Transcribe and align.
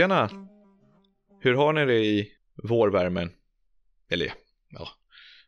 Tjena! 0.00 0.30
Hur 1.40 1.54
har 1.54 1.72
ni 1.72 1.86
det 1.86 2.04
i 2.04 2.32
vårvärmen? 2.62 3.30
Eller 4.10 4.32
ja, 4.68 4.88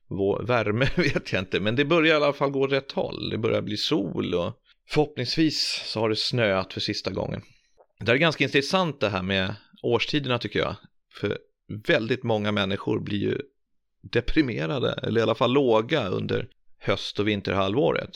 vår, 0.09 0.43
värme 0.43 0.89
vet 0.97 1.33
jag 1.33 1.43
inte, 1.43 1.61
men 1.61 1.77
det 1.77 1.85
börjar 1.85 2.15
i 2.15 2.17
alla 2.17 2.33
fall 2.33 2.51
gå 2.51 2.67
rätt 2.67 2.93
håll. 2.93 3.31
Det 3.31 3.39
börjar 3.39 3.63
bli 3.63 3.77
sol 3.77 4.35
och 4.35 4.53
förhoppningsvis 4.89 5.83
så 5.87 6.01
har 6.01 6.09
det 6.09 6.17
snöat 6.17 6.73
för 6.73 6.81
sista 6.81 7.11
gången. 7.11 7.43
Det 8.01 8.13
är 8.13 8.17
ganska 8.17 8.45
intressant 8.45 9.01
det 9.01 9.09
här 9.09 9.23
med 9.23 9.55
årstiderna 9.83 10.39
tycker 10.39 10.59
jag. 10.59 10.77
För 11.13 11.39
väldigt 11.87 12.23
många 12.23 12.53
människor 12.53 13.01
blir 13.01 13.19
ju 13.19 13.39
deprimerade, 14.01 14.93
eller 14.93 15.21
i 15.21 15.23
alla 15.23 15.35
fall 15.35 15.53
låga 15.53 16.09
under 16.09 16.49
höst 16.79 17.21
och 17.21 17.29
vinterhalvåret. 17.29 18.11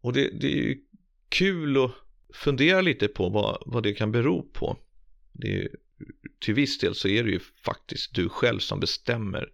Och 0.00 0.12
det, 0.12 0.30
det 0.40 0.46
är 0.46 0.56
ju 0.56 0.78
kul 1.28 1.84
att 1.84 1.90
fundera 2.34 2.80
lite 2.80 3.08
på 3.08 3.28
vad, 3.28 3.62
vad 3.66 3.82
det 3.82 3.92
kan 3.92 4.12
bero 4.12 4.42
på. 4.52 4.78
Det 5.32 5.62
är, 5.62 5.68
till 6.40 6.54
viss 6.54 6.78
del 6.78 6.94
så 6.94 7.08
är 7.08 7.24
det 7.24 7.30
ju 7.30 7.40
faktiskt 7.64 8.14
du 8.14 8.28
själv 8.28 8.58
som 8.58 8.80
bestämmer 8.80 9.48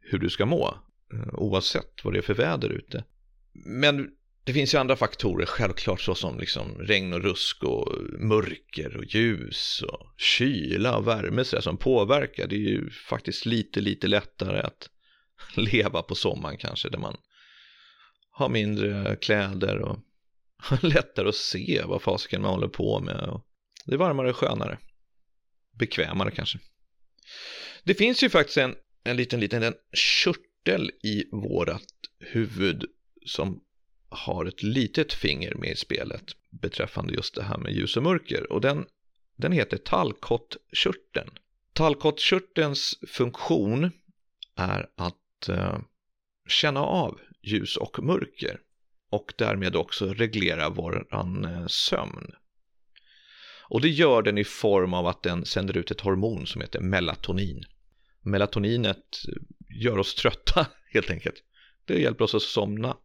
hur 0.00 0.18
du 0.18 0.30
ska 0.30 0.46
må, 0.46 0.78
eh, 1.12 1.34
oavsett 1.34 2.04
vad 2.04 2.14
det 2.14 2.18
är 2.18 2.22
för 2.22 2.34
väder 2.34 2.68
ute. 2.68 3.04
Men 3.52 4.10
det 4.44 4.52
finns 4.52 4.74
ju 4.74 4.78
andra 4.78 4.96
faktorer, 4.96 5.46
självklart 5.46 6.00
såsom 6.00 6.38
liksom 6.38 6.78
regn 6.78 7.12
och 7.12 7.22
rusk 7.22 7.64
och 7.64 7.92
mörker 8.18 8.96
och 8.96 9.04
ljus 9.04 9.82
och 9.82 10.06
kyla 10.16 10.96
och 10.96 11.06
värme 11.06 11.44
så 11.44 11.62
som 11.62 11.76
påverkar. 11.76 12.46
Det 12.46 12.56
är 12.56 12.70
ju 12.70 12.90
faktiskt 12.90 13.46
lite, 13.46 13.80
lite 13.80 14.08
lättare 14.08 14.60
att 14.60 14.90
leva 15.56 16.02
på 16.02 16.14
sommaren 16.14 16.56
kanske, 16.58 16.88
där 16.88 16.98
man 16.98 17.16
har 18.30 18.48
mindre 18.48 19.16
kläder 19.16 19.78
och 19.78 19.98
lättare 20.82 21.28
att 21.28 21.34
se 21.34 21.82
vad 21.86 22.02
fasiken 22.02 22.42
man 22.42 22.50
håller 22.50 22.68
på 22.68 23.00
med. 23.00 23.40
Det 23.84 23.94
är 23.94 23.98
varmare 23.98 24.30
och 24.30 24.36
skönare 24.36 24.78
bekvämare 25.78 26.30
kanske. 26.30 26.58
Det 27.84 27.94
finns 27.94 28.22
ju 28.22 28.30
faktiskt 28.30 28.58
en, 28.58 28.74
en 29.04 29.16
liten, 29.16 29.40
liten 29.40 29.62
en 29.62 29.74
körtel 29.92 30.90
i 31.02 31.24
vårat 31.32 31.82
huvud 32.18 32.84
som 33.26 33.60
har 34.08 34.46
ett 34.46 34.62
litet 34.62 35.12
finger 35.12 35.54
med 35.54 35.70
i 35.70 35.76
spelet 35.76 36.24
beträffande 36.50 37.14
just 37.14 37.34
det 37.34 37.42
här 37.42 37.58
med 37.58 37.72
ljus 37.72 37.96
och 37.96 38.02
mörker 38.02 38.52
och 38.52 38.60
den, 38.60 38.86
den 39.36 39.52
heter 39.52 39.76
tallkottkörteln. 39.76 41.30
Tallkottkörtelns 41.72 42.98
funktion 43.08 43.90
är 44.56 44.88
att 44.96 45.48
eh, 45.48 45.78
känna 46.48 46.80
av 46.80 47.20
ljus 47.42 47.76
och 47.76 48.02
mörker 48.02 48.60
och 49.10 49.32
därmed 49.38 49.76
också 49.76 50.14
reglera 50.14 50.68
våran 50.68 51.44
eh, 51.44 51.66
sömn. 51.66 52.34
Och 53.68 53.80
det 53.80 53.88
gör 53.88 54.22
den 54.22 54.38
i 54.38 54.44
form 54.44 54.94
av 54.94 55.06
att 55.06 55.22
den 55.22 55.44
sänder 55.44 55.76
ut 55.76 55.90
ett 55.90 56.00
hormon 56.00 56.46
som 56.46 56.60
heter 56.60 56.80
melatonin. 56.80 57.64
Melatoninet 58.22 59.18
gör 59.68 59.98
oss 59.98 60.14
trötta 60.14 60.66
helt 60.92 61.10
enkelt. 61.10 61.42
Det 61.84 62.00
hjälper 62.00 62.24
oss 62.24 62.34
att 62.34 62.42
somna. 62.42 62.96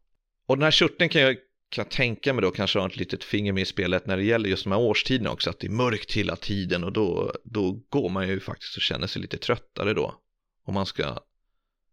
Och 0.47 0.57
den 0.57 0.63
här 0.63 0.71
körteln 0.71 1.09
kan 1.09 1.21
jag 1.21 1.37
kan 1.71 1.85
tänka 1.85 2.33
mig 2.33 2.41
då 2.41 2.51
kanske 2.51 2.79
ha 2.79 2.87
ett 2.87 2.97
litet 2.97 3.23
finger 3.23 3.53
med 3.53 3.61
i 3.61 3.65
spelet 3.65 4.05
när 4.05 4.17
det 4.17 4.23
gäller 4.23 4.49
just 4.49 4.63
de 4.63 4.71
här 4.71 4.79
årstiderna 4.79 5.31
också, 5.31 5.49
att 5.49 5.59
det 5.59 5.67
är 5.67 5.71
mörkt 5.71 6.11
hela 6.11 6.35
tiden 6.35 6.83
och 6.83 6.93
då, 6.93 7.33
då 7.43 7.71
går 7.89 8.09
man 8.09 8.27
ju 8.27 8.39
faktiskt 8.39 8.75
och 8.75 8.81
känner 8.81 9.07
sig 9.07 9.21
lite 9.21 9.37
tröttare 9.37 9.93
då. 9.93 10.15
Om 10.65 10.73
man 10.73 10.85
ska 10.85 11.17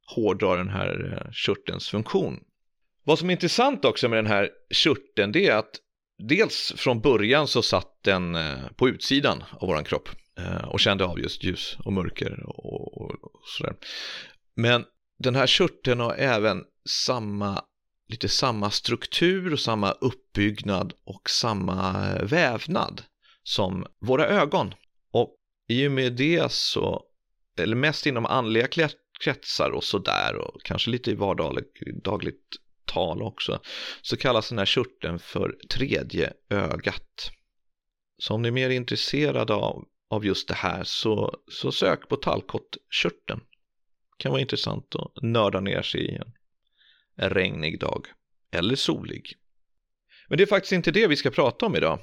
hårdra 0.06 0.56
den 0.56 0.68
här 0.68 1.22
eh, 1.26 1.32
körtelns 1.32 1.88
funktion. 1.88 2.40
Vad 3.04 3.18
som 3.18 3.28
är 3.30 3.32
intressant 3.32 3.84
också 3.84 4.08
med 4.08 4.18
den 4.18 4.26
här 4.26 4.50
körteln 4.70 5.32
det 5.32 5.46
är 5.46 5.56
att 5.56 5.80
dels 6.18 6.72
från 6.76 7.00
början 7.00 7.48
så 7.48 7.62
satt 7.62 8.02
den 8.02 8.34
eh, 8.34 8.68
på 8.76 8.88
utsidan 8.88 9.44
av 9.50 9.68
våran 9.68 9.84
kropp 9.84 10.08
eh, 10.38 10.68
och 10.68 10.80
kände 10.80 11.04
av 11.04 11.20
just 11.20 11.44
ljus 11.44 11.76
och 11.84 11.92
mörker 11.92 12.42
och, 12.46 13.02
och, 13.02 13.10
och 13.10 13.42
sådär. 13.44 13.76
Men 14.54 14.84
den 15.18 15.34
här 15.34 15.46
körteln 15.46 16.00
har 16.00 16.14
även 16.14 16.64
samma, 16.88 17.62
lite 18.08 18.28
samma 18.28 18.70
struktur 18.70 19.52
och 19.52 19.60
samma 19.60 19.90
uppbyggnad 19.90 20.92
och 21.04 21.30
samma 21.30 22.08
eh, 22.08 22.24
vävnad 22.24 23.02
som 23.42 23.86
våra 24.00 24.26
ögon. 24.26 24.74
Och 25.12 25.36
i 25.68 25.86
och 25.86 25.92
med 25.92 26.12
det 26.12 26.52
så, 26.52 27.02
eller 27.58 27.76
mest 27.76 28.06
inom 28.06 28.26
andliga 28.26 28.68
kretsar 29.20 29.70
och 29.70 29.84
sådär 29.84 30.36
och 30.36 30.62
kanske 30.62 30.90
lite 30.90 31.10
i 31.10 31.14
vardagligt 31.14 32.42
tal 32.88 33.22
också, 33.22 33.60
så 34.02 34.16
kallas 34.16 34.48
den 34.48 34.58
här 34.58 34.66
körteln 34.66 35.18
för 35.18 35.56
tredje 35.70 36.32
ögat. 36.50 37.30
Så 38.18 38.34
om 38.34 38.42
ni 38.42 38.48
är 38.48 38.52
mer 38.52 38.70
intresserade 38.70 39.54
av, 39.54 39.84
av 40.10 40.26
just 40.26 40.48
det 40.48 40.54
här 40.54 40.84
så, 40.84 41.38
så 41.52 41.72
sök 41.72 42.08
på 42.08 42.16
tallkottkörteln. 42.16 43.40
Kan 44.18 44.32
vara 44.32 44.40
intressant 44.40 44.94
att 44.94 45.22
nörda 45.22 45.60
ner 45.60 45.82
sig 45.82 46.00
i 46.00 46.14
en, 46.14 46.32
en 47.16 47.30
regnig 47.30 47.80
dag 47.80 48.06
eller 48.50 48.74
solig. 48.74 49.34
Men 50.28 50.38
det 50.38 50.44
är 50.44 50.46
faktiskt 50.46 50.72
inte 50.72 50.90
det 50.90 51.06
vi 51.06 51.16
ska 51.16 51.30
prata 51.30 51.66
om 51.66 51.76
idag. 51.76 51.98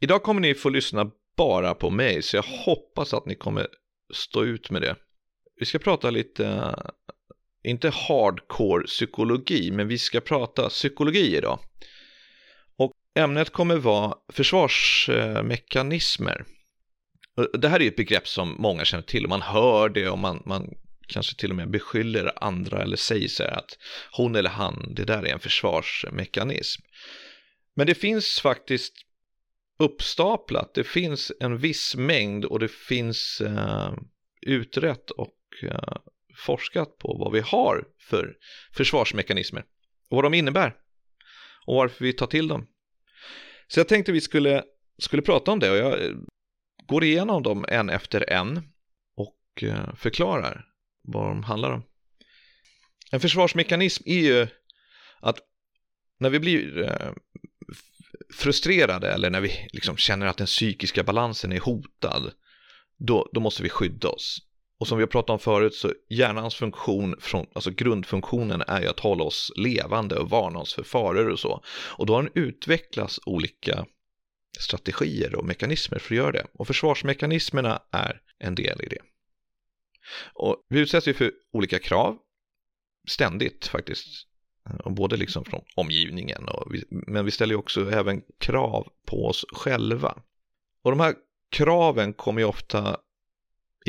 Idag 0.00 0.22
kommer 0.22 0.40
ni 0.40 0.54
få 0.54 0.68
lyssna 0.68 1.10
bara 1.36 1.74
på 1.74 1.90
mig 1.90 2.22
så 2.22 2.36
jag 2.36 2.42
hoppas 2.42 3.14
att 3.14 3.26
ni 3.26 3.34
kommer 3.34 3.66
stå 4.14 4.44
ut 4.44 4.70
med 4.70 4.82
det. 4.82 4.96
Vi 5.56 5.66
ska 5.66 5.78
prata 5.78 6.10
lite 6.10 6.74
inte 7.62 7.90
hardcore 7.90 8.86
psykologi, 8.86 9.70
men 9.70 9.88
vi 9.88 9.98
ska 9.98 10.20
prata 10.20 10.68
psykologi 10.68 11.36
idag. 11.36 11.58
Och 12.76 12.92
ämnet 13.14 13.50
kommer 13.50 13.76
vara 13.76 14.14
försvarsmekanismer. 14.32 16.44
Det 17.52 17.68
här 17.68 17.82
är 17.82 17.88
ett 17.88 17.96
begrepp 17.96 18.28
som 18.28 18.56
många 18.58 18.84
känner 18.84 19.02
till 19.02 19.24
och 19.24 19.30
man 19.30 19.42
hör 19.42 19.88
det 19.88 20.08
och 20.08 20.18
man, 20.18 20.42
man 20.46 20.74
kanske 21.06 21.36
till 21.36 21.50
och 21.50 21.56
med 21.56 21.70
beskyller 21.70 22.44
andra 22.44 22.82
eller 22.82 22.96
säger 22.96 23.28
så 23.28 23.42
här 23.42 23.50
att 23.50 23.78
hon 24.12 24.36
eller 24.36 24.50
han, 24.50 24.94
det 24.94 25.04
där 25.04 25.26
är 25.26 25.32
en 25.32 25.40
försvarsmekanism. 25.40 26.82
Men 27.74 27.86
det 27.86 27.94
finns 27.94 28.40
faktiskt 28.40 28.94
uppstaplat, 29.78 30.74
det 30.74 30.84
finns 30.84 31.32
en 31.40 31.58
viss 31.58 31.96
mängd 31.96 32.44
och 32.44 32.58
det 32.58 32.70
finns 32.70 33.40
eh, 33.40 33.92
utrett 34.42 35.10
och 35.10 35.36
eh, 35.62 35.96
forskat 36.36 36.98
på 36.98 37.16
vad 37.18 37.32
vi 37.32 37.40
har 37.40 37.84
för 37.98 38.36
försvarsmekanismer 38.72 39.64
och 40.10 40.16
vad 40.16 40.24
de 40.24 40.34
innebär 40.34 40.76
och 41.66 41.74
varför 41.74 42.04
vi 42.04 42.12
tar 42.12 42.26
till 42.26 42.48
dem. 42.48 42.66
Så 43.68 43.80
jag 43.80 43.88
tänkte 43.88 44.12
vi 44.12 44.20
skulle, 44.20 44.64
skulle 44.98 45.22
prata 45.22 45.50
om 45.50 45.58
det 45.58 45.70
och 45.70 45.76
jag 45.76 46.26
går 46.86 47.04
igenom 47.04 47.42
dem 47.42 47.64
en 47.68 47.90
efter 47.90 48.30
en 48.30 48.62
och 49.16 49.62
eh, 49.62 49.94
förklarar 49.94 50.66
vad 51.02 51.28
de 51.28 51.42
handlar 51.42 51.70
om. 51.70 51.82
En 53.12 53.20
försvarsmekanism 53.20 54.02
är 54.06 54.20
ju 54.20 54.46
att 55.20 55.38
när 56.18 56.30
vi 56.30 56.38
blir 56.38 56.82
eh, 56.82 57.12
frustrerade 58.34 59.12
eller 59.12 59.30
när 59.30 59.40
vi 59.40 59.68
liksom 59.72 59.96
känner 59.96 60.26
att 60.26 60.36
den 60.36 60.46
psykiska 60.46 61.02
balansen 61.02 61.52
är 61.52 61.60
hotad, 61.60 62.32
då, 62.96 63.30
då 63.32 63.40
måste 63.40 63.62
vi 63.62 63.68
skydda 63.68 64.08
oss. 64.08 64.49
Och 64.80 64.88
som 64.88 64.98
vi 64.98 65.02
har 65.02 65.08
pratat 65.08 65.30
om 65.30 65.38
förut 65.38 65.74
så 65.74 65.92
hjärnans 66.08 66.54
funktion, 66.54 67.16
från, 67.20 67.46
alltså 67.52 67.70
grundfunktionen 67.70 68.62
är 68.66 68.80
ju 68.80 68.86
att 68.86 69.00
hålla 69.00 69.24
oss 69.24 69.52
levande 69.56 70.18
och 70.18 70.30
varna 70.30 70.58
oss 70.58 70.74
för 70.74 70.82
faror 70.82 71.28
och 71.28 71.38
så. 71.38 71.62
Och 71.70 72.06
då 72.06 72.14
har 72.14 72.22
den 72.22 72.32
utvecklats 72.34 73.20
olika 73.26 73.86
strategier 74.58 75.34
och 75.34 75.44
mekanismer 75.44 75.98
för 75.98 76.14
att 76.14 76.18
göra 76.18 76.32
det. 76.32 76.46
Och 76.52 76.66
försvarsmekanismerna 76.66 77.82
är 77.90 78.20
en 78.38 78.54
del 78.54 78.82
i 78.82 78.88
det. 78.88 78.98
Och 80.34 80.66
vi 80.68 80.80
utsätts 80.80 81.08
ju 81.08 81.14
för 81.14 81.32
olika 81.52 81.78
krav, 81.78 82.18
ständigt 83.08 83.66
faktiskt. 83.66 84.06
Och 84.84 84.92
både 84.92 85.16
liksom 85.16 85.44
från 85.44 85.64
omgivningen, 85.76 86.48
och 86.48 86.74
vi, 86.74 86.84
men 86.90 87.24
vi 87.24 87.30
ställer 87.30 87.54
ju 87.54 87.58
också 87.58 87.90
även 87.90 88.22
krav 88.38 88.88
på 89.06 89.26
oss 89.26 89.44
själva. 89.52 90.22
Och 90.82 90.90
de 90.90 91.00
här 91.00 91.14
kraven 91.50 92.12
kommer 92.12 92.40
ju 92.40 92.46
ofta 92.46 93.00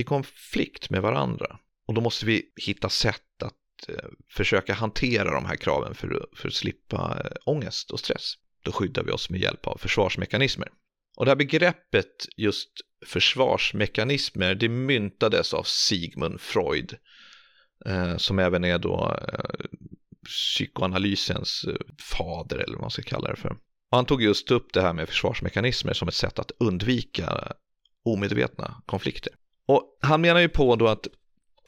i 0.02 0.04
konflikt 0.04 0.90
med 0.90 1.02
varandra. 1.02 1.60
Och 1.88 1.94
då 1.94 2.02
måste 2.02 2.26
vi 2.26 2.44
hitta 2.56 2.90
sätt 2.90 3.44
att 3.44 3.90
eh, 3.90 4.10
försöka 4.30 4.74
hantera 4.74 5.32
de 5.32 5.46
här 5.46 5.56
kraven 5.56 5.96
för, 5.96 6.26
för 6.36 6.48
att 6.48 6.54
slippa 6.54 7.22
eh, 7.26 7.32
ångest 7.46 7.92
och 7.92 8.00
stress. 8.00 8.34
Då 8.64 8.72
skyddar 8.72 9.04
vi 9.04 9.12
oss 9.12 9.30
med 9.30 9.42
hjälp 9.42 9.68
av 9.68 9.78
försvarsmekanismer. 9.78 10.68
Och 11.18 11.26
det 11.26 11.32
här 11.32 11.36
begreppet 11.36 12.28
just 12.38 12.70
försvarsmekanismer, 13.06 14.56
det 14.56 14.70
myntades 14.70 15.54
av 15.54 15.64
Sigmund 15.64 16.42
Freud, 16.42 16.98
eh, 17.86 18.18
som 18.18 18.40
även 18.40 18.64
är 18.64 18.80
då 18.80 19.18
eh, 19.34 19.66
psykoanalysens 20.26 21.64
eh, 21.68 21.76
fader 22.00 22.58
eller 22.58 22.74
vad 22.74 22.82
man 22.82 22.92
ska 22.92 23.02
kalla 23.02 23.30
det 23.30 23.36
för. 23.36 23.50
Och 23.90 23.98
han 23.98 24.06
tog 24.06 24.24
just 24.24 24.52
upp 24.52 24.74
det 24.74 24.82
här 24.82 24.94
med 24.94 25.10
försvarsmekanismer 25.10 25.94
som 25.94 26.08
ett 26.08 26.14
sätt 26.14 26.40
att 26.40 26.52
undvika 26.60 27.54
omedvetna 28.04 28.82
konflikter. 28.86 29.34
Och 29.68 29.98
han 30.02 30.22
menar 30.22 30.40
ju 30.40 30.50
på 30.50 30.76
då 30.76 30.88
att 30.88 31.08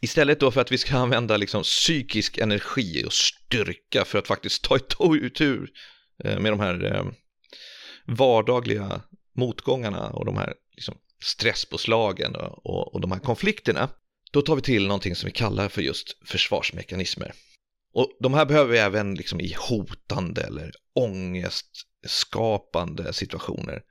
istället 0.01 0.40
då 0.40 0.51
för 0.51 0.62
att 0.62 0.72
vi 0.72 0.78
ska 0.78 0.98
använda 0.98 1.38
liksom 1.38 1.63
psykisk 1.63 2.38
energi 2.38 3.04
och 3.06 3.13
styrka 3.13 4.06
för 4.06 4.19
att 4.19 4.28
faktiskt 4.28 4.63
ta 4.63 4.78
itu 5.22 5.68
eh, 6.24 6.40
med 6.40 6.51
de 6.51 6.60
här 6.60 6.95
eh, 6.95 7.06
vardagliga 8.06 9.01
motgångarna 9.36 10.10
och 10.10 10.25
de 10.25 10.38
här 10.38 10.54
liksom 10.75 10.95
stresspåslagen 11.24 12.36
och, 12.36 12.94
och 12.94 13.01
de 13.01 13.12
här 13.12 13.19
konflikterna, 13.19 13.90
då 14.31 14.42
tar 14.42 14.56
vi 14.56 14.62
till 14.62 14.88
någonting 14.88 15.16
som 15.16 15.28
vi 15.28 15.31
kallar 15.31 15.69
för 15.69 15.81
just 15.81 16.18
försvarsmekanismer. 16.25 17.34
Och 17.94 18.18
de 18.19 18.34
här 18.34 18.46
behöver 18.46 18.72
vi 18.72 18.78
även 18.78 19.16
liksom 19.16 19.39
i 19.39 19.56
hotande 19.69 20.42
eller 20.42 20.72
ångestskapande 20.96 23.13
situationer. 23.13 23.81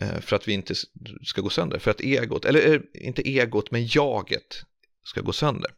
Eh, 0.00 0.20
för 0.20 0.36
att 0.36 0.48
vi 0.48 0.52
inte 0.52 0.74
ska 1.22 1.40
gå 1.40 1.50
sönder, 1.50 1.78
för 1.78 1.90
att 1.90 2.00
egot, 2.00 2.44
eller 2.44 2.74
eh, 2.74 2.80
inte 2.94 3.28
egot, 3.28 3.70
men 3.70 3.86
jaget 3.86 4.62
ska 5.04 5.20
gå 5.20 5.32
sönder. 5.32 5.70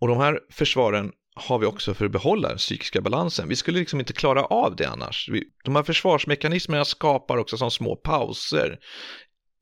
Och 0.00 0.08
de 0.08 0.18
här 0.18 0.40
försvaren 0.50 1.12
har 1.34 1.58
vi 1.58 1.66
också 1.66 1.94
för 1.94 2.04
att 2.04 2.12
behålla 2.12 2.48
den 2.48 2.58
psykiska 2.58 3.00
balansen. 3.00 3.48
Vi 3.48 3.56
skulle 3.56 3.78
liksom 3.78 4.00
inte 4.00 4.12
klara 4.12 4.44
av 4.44 4.76
det 4.76 4.88
annars. 4.88 5.30
De 5.64 5.76
här 5.76 5.82
försvarsmekanismerna 5.82 6.84
skapar 6.84 7.36
också 7.36 7.56
som 7.56 7.70
små 7.70 7.96
pauser 7.96 8.78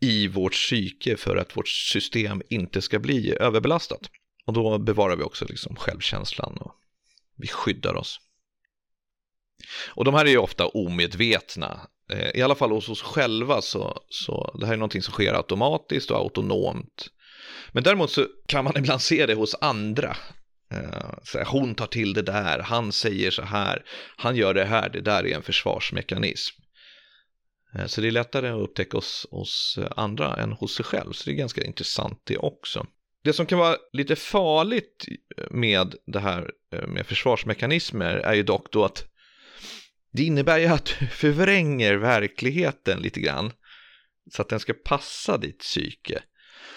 i 0.01 0.29
vårt 0.29 0.53
psyke 0.53 1.17
för 1.17 1.37
att 1.37 1.57
vårt 1.57 1.69
system 1.69 2.43
inte 2.49 2.83
ska 2.83 2.99
bli 2.99 3.35
överbelastat. 3.41 4.11
Och 4.47 4.53
då 4.53 4.79
bevarar 4.79 5.17
vi 5.17 5.23
också 5.23 5.45
liksom 5.49 5.77
självkänslan 5.77 6.59
och 6.59 6.75
vi 7.37 7.49
skyddar 7.49 7.95
oss. 7.95 8.21
Och 9.95 10.05
de 10.05 10.15
här 10.15 10.25
är 10.25 10.31
ju 10.31 10.39
ofta 10.39 10.67
omedvetna. 10.67 11.81
Eh, 12.13 12.31
I 12.35 12.43
alla 12.43 12.55
fall 12.55 12.71
hos 12.71 12.89
oss 12.89 13.03
själva 13.03 13.63
så, 13.63 14.03
så 14.09 14.57
det 14.61 14.67
här 14.67 14.73
är 14.73 14.77
någonting 14.77 15.03
som 15.03 15.13
sker 15.13 15.35
automatiskt 15.35 16.11
och 16.11 16.17
autonomt. 16.17 17.11
Men 17.73 17.83
däremot 17.83 18.11
så 18.11 18.27
kan 18.47 18.65
man 18.65 18.77
ibland 18.79 19.03
se 19.03 19.27
det 19.27 19.35
hos 19.35 19.55
andra. 19.61 20.17
Eh, 20.73 21.11
så 21.23 21.39
här, 21.39 21.45
hon 21.45 21.75
tar 21.75 21.87
till 21.87 22.15
det 22.15 22.23
där, 22.23 22.59
han 22.59 22.93
säger 22.93 23.31
så 23.31 23.43
här, 23.43 23.85
han 24.17 24.37
gör 24.37 24.55
det 24.55 24.65
här, 24.65 24.89
det 24.89 25.01
där 25.01 25.27
är 25.27 25.35
en 25.35 25.43
försvarsmekanism. 25.43 26.63
Eh, 27.75 27.87
så 27.87 28.01
det 28.01 28.07
är 28.07 28.13
lättare 28.13 28.49
att 28.49 28.63
upptäcka 28.63 28.97
hos, 28.97 29.27
hos 29.31 29.79
andra 29.97 30.37
än 30.37 30.53
hos 30.53 30.75
sig 30.75 30.85
själv, 30.85 31.13
så 31.13 31.25
det 31.25 31.35
är 31.35 31.37
ganska 31.37 31.65
intressant 31.65 32.21
det 32.25 32.37
också. 32.37 32.87
Det 33.25 33.33
som 33.33 33.47
kan 33.47 33.59
vara 33.59 33.77
lite 33.93 34.17
farligt 34.17 35.07
med 35.51 35.95
det 36.07 36.21
här 36.21 36.51
med 36.87 37.07
försvarsmekanismer 37.07 38.15
är 38.17 38.35
ju 38.35 38.43
dock 38.43 38.73
då 38.73 38.85
att 38.85 39.12
det 40.13 40.23
innebär 40.23 40.59
ju 40.59 40.67
att 40.67 40.97
du 41.01 41.07
förvränger 41.07 41.95
verkligheten 41.95 43.01
lite 43.01 43.21
grann 43.21 43.53
så 44.31 44.43
att 44.43 44.49
den 44.49 44.61
ska 44.61 44.73
passa 44.73 45.39
ditt 45.39 45.59
psyke. 45.59 46.23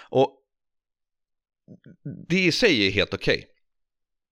Och 0.09 0.41
det 2.27 2.45
i 2.45 2.51
sig 2.51 2.87
är 2.87 2.91
helt 2.91 3.13
okej. 3.13 3.37
Okay. 3.37 3.49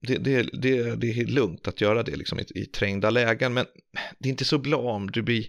Det, 0.07 0.17
det, 0.17 0.49
det, 0.61 0.95
det, 0.95 1.19
är 1.19 1.25
lugnt 1.25 1.67
att 1.67 1.81
göra 1.81 2.03
det 2.03 2.15
liksom 2.15 2.39
i, 2.39 2.45
i 2.55 2.65
trängda 2.65 3.09
lägen, 3.09 3.53
men 3.53 3.65
det 4.19 4.29
är 4.29 4.31
inte 4.31 4.45
så 4.45 4.57
bra 4.57 4.77
om 4.77 5.11
du 5.11 5.21
blir 5.21 5.47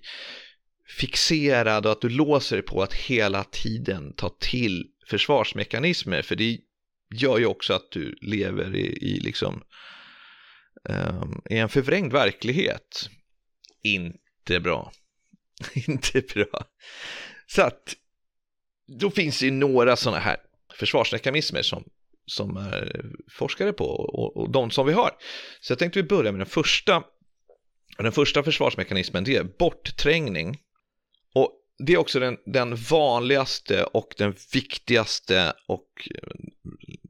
fixerad 0.99 1.87
och 1.87 1.93
att 1.93 2.01
du 2.01 2.09
låser 2.09 2.57
dig 2.57 2.65
på 2.65 2.83
att 2.83 2.95
hela 2.95 3.45
tiden 3.45 4.13
ta 4.17 4.37
till 4.41 4.87
försvarsmekanismer, 5.09 6.23
för 6.23 6.37
det 6.37 6.59
gör 7.15 7.39
ju 7.39 7.47
också 7.47 7.73
att 7.73 7.91
du 7.91 8.17
lever 8.21 8.77
i, 8.77 8.87
i 8.87 9.21
liksom 9.21 9.63
um, 10.89 11.43
i 11.51 11.59
en 11.59 11.69
förvrängd 11.69 12.13
verklighet. 12.13 13.11
Inte 13.85 14.61
bra. 14.61 14.93
Inte 15.89 16.21
bra. 16.35 16.67
Så 17.47 17.63
att 17.63 17.97
då 18.87 19.11
finns 19.11 19.41
det 19.41 19.47
ju 19.47 19.53
några 19.53 19.97
sådana 19.97 20.21
här 20.21 20.37
försvarsmekanismer 20.79 21.63
som, 21.63 21.85
som 22.27 22.57
är 22.57 23.11
forskare 23.31 23.73
på 23.73 23.85
och, 23.85 24.37
och 24.37 24.51
de 24.51 24.71
som 24.71 24.87
vi 24.87 24.93
har. 24.93 25.11
Så 25.61 25.73
jag 25.73 25.79
tänkte 25.79 26.03
vi 26.03 26.09
börja 26.09 26.33
med 26.33 26.41
den 26.41 26.47
första. 26.47 27.03
Den 27.99 28.13
första 28.13 28.43
försvarsmekanismen 28.43 29.25
det 29.25 29.37
är 29.37 29.45
bortträngning. 29.59 30.61
Och 31.35 31.53
det 31.79 31.93
är 31.93 31.99
också 31.99 32.21
den, 32.21 32.39
den 32.47 32.77
vanligaste 32.77 33.85
och 33.85 34.15
den 34.19 34.35
viktigaste 34.53 35.53
och 35.67 36.09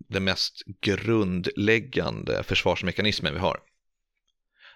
den 0.09 0.25
mest 0.25 0.63
grundläggande 0.81 2.43
försvarsmekanismen 2.43 3.35
vi 3.35 3.41
har. 3.41 3.61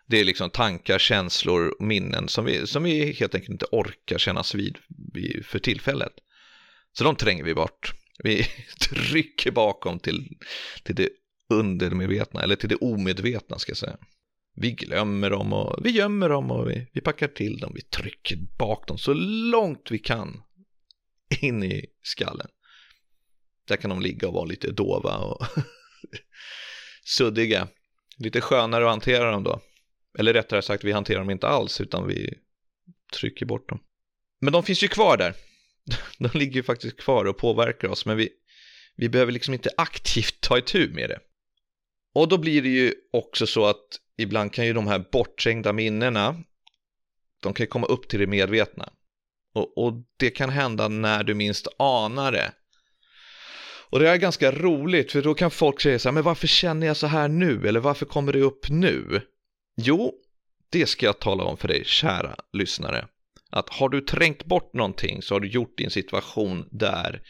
Det 0.08 0.20
är 0.20 0.24
liksom 0.24 0.50
tankar, 0.50 0.98
känslor 0.98 1.74
och 1.78 1.86
minnen 1.86 2.28
som 2.28 2.44
vi, 2.44 2.66
som 2.66 2.82
vi 2.82 3.12
helt 3.12 3.34
enkelt 3.34 3.50
inte 3.50 3.66
orkar 3.72 4.18
kännas 4.18 4.54
vid, 4.54 4.78
vid 5.14 5.46
för 5.46 5.58
tillfället. 5.58 6.12
Så 6.92 7.04
de 7.04 7.16
tränger 7.16 7.44
vi 7.44 7.54
bort. 7.54 7.92
Vi 8.24 8.46
trycker 8.80 9.50
bakom 9.50 9.98
till, 9.98 10.36
till 10.82 10.94
det 10.94 11.08
undermedvetna, 11.48 12.42
eller 12.42 12.56
till 12.56 12.68
det 12.68 12.76
omedvetna 12.76 13.58
ska 13.58 13.70
jag 13.70 13.76
säga. 13.76 13.96
Vi 14.54 14.72
glömmer 14.72 15.30
dem 15.30 15.52
och 15.52 15.86
vi 15.86 15.90
gömmer 15.90 16.28
dem 16.28 16.50
och 16.50 16.70
vi, 16.70 16.86
vi 16.92 17.00
packar 17.00 17.28
till 17.28 17.58
dem. 17.58 17.72
Vi 17.74 17.80
trycker 17.80 18.36
bak 18.58 18.88
dem 18.88 18.98
så 18.98 19.14
långt 19.52 19.90
vi 19.90 19.98
kan 19.98 20.42
in 21.40 21.62
i 21.62 21.86
skallen. 22.02 22.48
Där 23.68 23.76
kan 23.76 23.90
de 23.90 24.00
ligga 24.00 24.28
och 24.28 24.34
vara 24.34 24.44
lite 24.44 24.70
dova 24.70 25.16
och 25.16 25.46
suddiga. 27.04 27.68
Lite 28.18 28.40
skönare 28.40 28.84
att 28.84 28.90
hantera 28.90 29.30
dem 29.30 29.44
då. 29.44 29.60
Eller 30.18 30.32
rättare 30.32 30.62
sagt, 30.62 30.84
vi 30.84 30.92
hanterar 30.92 31.18
dem 31.18 31.30
inte 31.30 31.48
alls 31.48 31.80
utan 31.80 32.06
vi 32.06 32.34
trycker 33.12 33.46
bort 33.46 33.68
dem. 33.68 33.80
Men 34.40 34.52
de 34.52 34.62
finns 34.62 34.82
ju 34.82 34.88
kvar 34.88 35.16
där. 35.16 35.34
De 36.18 36.38
ligger 36.38 36.54
ju 36.54 36.62
faktiskt 36.62 36.96
kvar 36.96 37.24
och 37.24 37.38
påverkar 37.38 37.88
oss, 37.88 38.06
men 38.06 38.16
vi, 38.16 38.28
vi 38.96 39.08
behöver 39.08 39.32
liksom 39.32 39.54
inte 39.54 39.70
aktivt 39.76 40.40
ta 40.40 40.58
itu 40.58 40.90
med 40.92 41.10
det. 41.10 41.18
Och 42.14 42.28
då 42.28 42.38
blir 42.38 42.62
det 42.62 42.68
ju 42.68 42.94
också 43.12 43.46
så 43.46 43.66
att 43.66 44.00
ibland 44.16 44.52
kan 44.52 44.66
ju 44.66 44.72
de 44.72 44.86
här 44.86 45.04
bortträngda 45.12 45.72
minnena, 45.72 46.42
de 47.42 47.54
kan 47.54 47.64
ju 47.64 47.68
komma 47.68 47.86
upp 47.86 48.08
till 48.08 48.20
det 48.20 48.26
medvetna. 48.26 48.92
Och, 49.54 49.78
och, 49.78 49.92
det 50.16 50.30
kan 50.30 50.50
hända 50.50 50.88
när 50.88 51.24
du 51.24 51.34
minst 51.34 51.68
anar 51.78 52.32
det. 52.32 52.52
Och 53.90 53.98
det 53.98 54.08
är 54.08 54.16
ganska 54.16 54.52
roligt, 54.52 55.12
för 55.12 55.22
då 55.22 55.34
kan 55.34 55.50
folk 55.50 55.80
säga 55.80 55.98
så 55.98 56.08
här, 56.08 56.14
men 56.14 56.22
varför 56.22 56.46
känner 56.46 56.86
jag 56.86 56.96
så 56.96 57.06
här 57.06 57.28
nu? 57.28 57.68
Eller 57.68 57.80
varför 57.80 58.06
kommer 58.06 58.32
det 58.32 58.40
upp 58.40 58.68
nu? 58.68 59.20
Jo, 59.80 60.14
det 60.70 60.86
ska 60.86 61.06
jag 61.06 61.20
tala 61.20 61.44
om 61.44 61.56
för 61.56 61.68
dig, 61.68 61.84
kära 61.84 62.36
lyssnare. 62.52 63.08
Att 63.50 63.68
har 63.68 63.88
du 63.88 64.00
trängt 64.00 64.44
bort 64.44 64.74
någonting 64.74 65.22
så 65.22 65.34
har 65.34 65.40
du 65.40 65.48
gjort 65.48 65.78
din 65.78 65.90
situation 65.90 66.68
där 66.70 67.22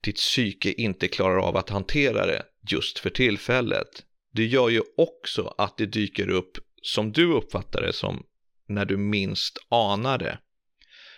ditt 0.00 0.16
psyke 0.16 0.72
inte 0.72 1.08
klarar 1.08 1.36
av 1.36 1.56
att 1.56 1.70
hantera 1.70 2.26
det 2.26 2.42
just 2.70 2.98
för 2.98 3.10
tillfället. 3.10 3.88
Det 4.32 4.46
gör 4.46 4.68
ju 4.68 4.82
också 4.96 5.54
att 5.58 5.76
det 5.76 5.86
dyker 5.86 6.30
upp 6.30 6.58
som 6.82 7.12
du 7.12 7.32
uppfattar 7.32 7.82
det 7.82 7.92
som 7.92 8.26
när 8.68 8.84
du 8.84 8.96
minst 8.96 9.58
anar 9.68 10.18
det. 10.18 10.38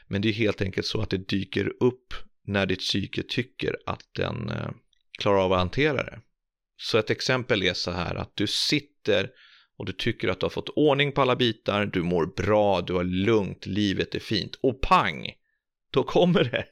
Men 0.07 0.23
det 0.23 0.29
är 0.29 0.33
helt 0.33 0.63
enkelt 0.63 0.87
så 0.87 1.01
att 1.01 1.11
det 1.11 1.29
dyker 1.29 1.73
upp 1.83 2.15
när 2.47 2.67
ditt 2.67 2.81
psyke 2.81 3.23
tycker 3.23 3.77
att 3.87 4.15
den 4.15 4.49
eh, 4.49 4.71
klarar 5.19 5.45
av 5.45 5.53
att 5.53 5.59
hantera 5.59 6.03
det. 6.03 6.21
Så 6.77 6.99
ett 6.99 7.11
exempel 7.11 7.63
är 7.63 7.75
så 7.75 7.91
här 7.91 8.15
att 8.15 8.37
du 8.37 8.47
sitter 8.47 9.31
och 9.77 9.87
du 9.87 9.93
tycker 9.93 10.29
att 10.29 10.41
du 10.41 10.45
har 10.45 10.51
fått 10.51 10.69
ordning 10.69 11.13
på 11.13 11.23
alla 11.23 11.37
bitar, 11.37 11.87
du 11.87 12.03
mår 12.03 12.27
bra, 12.27 12.81
du 12.81 12.93
har 12.93 13.05
lugnt, 13.05 13.67
livet 13.67 14.15
är 14.15 14.21
fint 14.21 14.55
och 14.63 14.81
pang! 14.81 15.33
Då 15.91 16.03
kommer 16.03 16.45
det 16.45 16.65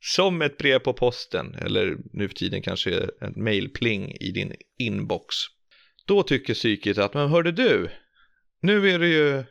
som 0.00 0.42
ett 0.42 0.58
brev 0.58 0.78
på 0.78 0.92
posten 0.92 1.54
eller 1.54 1.96
nu 2.12 2.28
för 2.28 2.34
tiden 2.34 2.62
kanske 2.62 2.90
ett 2.94 3.36
mailpling 3.36 4.12
i 4.20 4.30
din 4.30 4.54
inbox. 4.78 5.34
Då 6.06 6.22
tycker 6.22 6.54
psyket 6.54 6.98
att, 6.98 7.14
men 7.14 7.28
hörde 7.28 7.52
du, 7.52 7.90
nu 8.60 8.90
är 8.90 8.98
du 8.98 9.08
ju 9.08 9.44